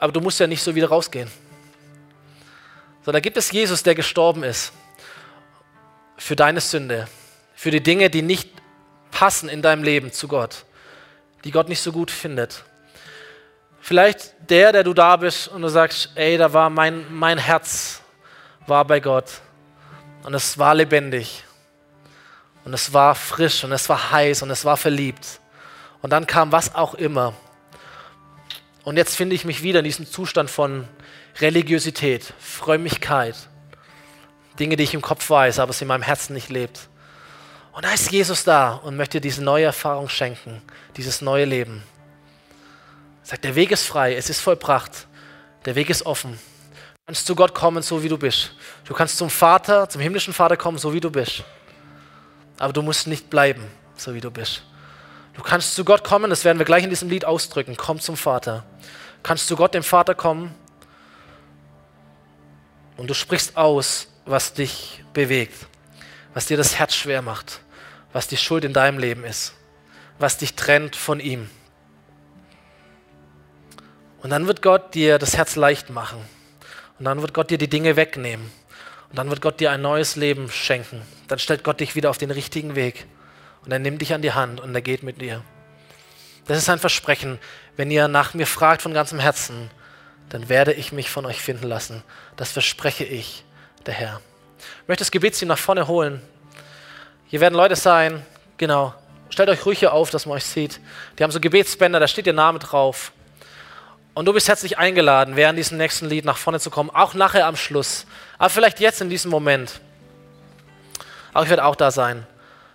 [0.00, 1.30] aber du musst ja nicht so wieder rausgehen.
[3.04, 4.72] So, da gibt es Jesus, der gestorben ist
[6.16, 7.06] für deine Sünde,
[7.54, 8.50] für die Dinge, die nicht
[9.10, 10.64] passen in deinem Leben zu Gott,
[11.44, 12.64] die Gott nicht so gut findet.
[13.80, 18.00] Vielleicht der, der du da bist und du sagst, ey, da war mein, mein Herz,
[18.66, 19.40] war bei Gott
[20.22, 21.44] und es war lebendig
[22.64, 25.40] und es war frisch und es war heiß und es war verliebt.
[26.02, 27.34] Und dann kam was auch immer
[28.84, 30.88] und jetzt finde ich mich wieder in diesem Zustand von
[31.40, 33.36] Religiosität, Frömmigkeit,
[34.58, 36.88] Dinge, die ich im Kopf weiß, aber es in meinem Herzen nicht lebt.
[37.72, 40.62] Und da ist Jesus da und möchte diese neue Erfahrung schenken,
[40.96, 41.82] dieses neue Leben.
[43.22, 45.06] Er sagt, der Weg ist frei, es ist vollbracht,
[45.64, 46.32] der Weg ist offen.
[46.32, 48.52] Du kannst zu Gott kommen, so wie du bist.
[48.84, 51.44] Du kannst zum Vater, zum himmlischen Vater kommen, so wie du bist.
[52.58, 53.64] Aber du musst nicht bleiben,
[53.96, 54.62] so wie du bist.
[55.40, 57.74] Du kannst zu Gott kommen, das werden wir gleich in diesem Lied ausdrücken.
[57.74, 58.62] Komm zum Vater.
[59.22, 60.54] Kannst zu Gott, dem Vater, kommen
[62.98, 65.54] und du sprichst aus, was dich bewegt,
[66.34, 67.60] was dir das Herz schwer macht,
[68.12, 69.54] was die Schuld in deinem Leben ist,
[70.18, 71.48] was dich trennt von ihm.
[74.22, 76.18] Und dann wird Gott dir das Herz leicht machen.
[76.98, 78.52] Und dann wird Gott dir die Dinge wegnehmen.
[79.08, 81.00] Und dann wird Gott dir ein neues Leben schenken.
[81.28, 83.06] Dann stellt Gott dich wieder auf den richtigen Weg.
[83.64, 85.42] Und er nimmt dich an die Hand und er geht mit dir.
[86.46, 87.38] Das ist ein Versprechen.
[87.76, 89.70] Wenn ihr nach mir fragt von ganzem Herzen,
[90.28, 92.02] dann werde ich mich von euch finden lassen.
[92.36, 93.44] Das verspreche ich,
[93.86, 94.20] der Herr.
[94.82, 96.20] Ich möchte das Gebetsteam nach vorne holen.
[97.26, 98.24] Hier werden Leute sein,
[98.56, 98.94] genau.
[99.28, 100.80] Stellt euch ruhig hier auf, dass man euch sieht.
[101.18, 103.12] Die haben so Gebetsbänder, da steht ihr Name drauf.
[104.12, 107.46] Und du bist herzlich eingeladen, während diesem nächsten Lied nach vorne zu kommen, auch nachher
[107.46, 108.06] am Schluss.
[108.38, 109.80] Aber vielleicht jetzt in diesem Moment.
[111.32, 112.26] Aber ich werde auch da sein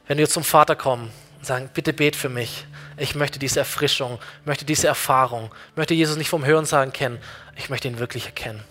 [0.07, 2.65] wenn wir zum Vater kommen und sagen, bitte bet für mich.
[2.97, 7.19] Ich möchte diese Erfrischung, möchte diese Erfahrung, möchte Jesus nicht vom Hörensagen kennen,
[7.57, 8.63] ich möchte ihn wirklich erkennen.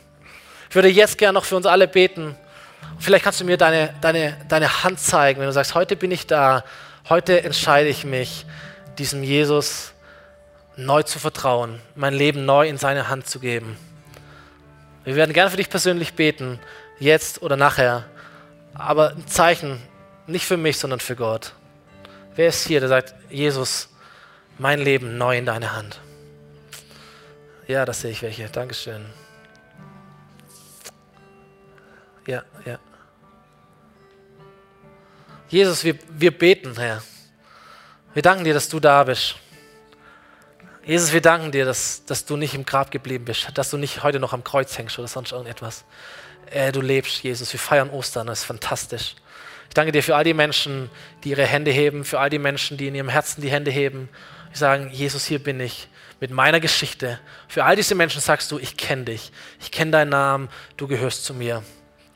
[0.71, 2.37] Ich würde jetzt gerne noch für uns alle beten
[2.99, 6.27] Vielleicht kannst du mir deine, deine, deine Hand zeigen, wenn du sagst, heute bin ich
[6.27, 6.65] da,
[7.09, 8.47] heute entscheide ich mich,
[8.99, 9.93] diesem Jesus
[10.77, 13.77] neu zu vertrauen, mein Leben neu in seine Hand zu geben.
[15.05, 16.59] Wir werden gerne für dich persönlich beten,
[16.99, 18.05] jetzt oder nachher,
[18.75, 19.81] aber ein Zeichen,
[20.27, 21.53] nicht für mich, sondern für Gott.
[22.35, 23.89] Wer ist hier, der sagt, Jesus,
[24.59, 26.01] mein Leben neu in deine Hand?
[27.67, 28.49] Ja, das sehe ich welche.
[28.49, 29.07] Dankeschön.
[32.27, 32.79] Ja, ja.
[35.49, 37.03] Jesus, wir, wir beten, Herr.
[38.13, 39.37] Wir danken dir, dass du da bist.
[40.85, 44.03] Jesus, wir danken dir, dass, dass du nicht im Grab geblieben bist, dass du nicht
[44.03, 45.85] heute noch am Kreuz hängst oder sonst irgendetwas.
[46.51, 47.53] Äh, du lebst, Jesus.
[47.53, 49.17] Wir feiern Ostern, das ist fantastisch.
[49.75, 50.89] Ich danke dir für all die Menschen,
[51.25, 54.09] die ihre Hände heben, für all die Menschen, die in ihrem Herzen die Hände heben.
[54.53, 55.89] Die sagen, Jesus, hier bin ich
[56.21, 57.19] mit meiner Geschichte.
[57.49, 61.25] Für all diese Menschen sagst du, ich kenne dich, ich kenne deinen Namen, du gehörst
[61.25, 61.65] zu mir.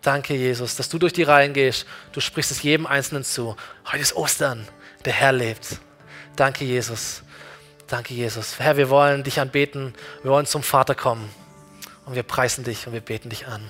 [0.02, 1.84] Danke, Jesus, dass du durch die Reihen gehst.
[2.12, 3.56] Du sprichst es jedem Einzelnen zu.
[3.86, 4.68] Heute ist Ostern.
[5.04, 5.80] Der Herr lebt.
[6.36, 7.24] Danke, Jesus.
[7.88, 8.61] Danke, Jesus.
[8.61, 9.94] Herr, wir wollen dich anbeten.
[10.22, 11.28] Wir wollen zum Vater kommen.
[12.06, 13.68] Und wir preisen dich und wir beten dich an.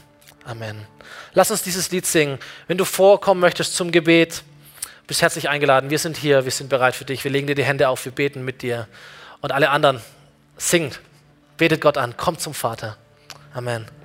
[0.49, 0.86] Amen.
[1.34, 2.38] Lass uns dieses Lied singen.
[2.68, 4.42] Wenn du vorkommen möchtest zum Gebet,
[5.07, 5.90] bist herzlich eingeladen.
[5.90, 7.22] Wir sind hier, wir sind bereit für dich.
[7.22, 8.88] Wir legen dir die Hände auf, wir beten mit dir.
[9.42, 10.01] Und alle anderen,
[10.57, 11.01] singt,
[11.59, 12.96] betet Gott an, kommt zum Vater.
[13.53, 13.97] Amen.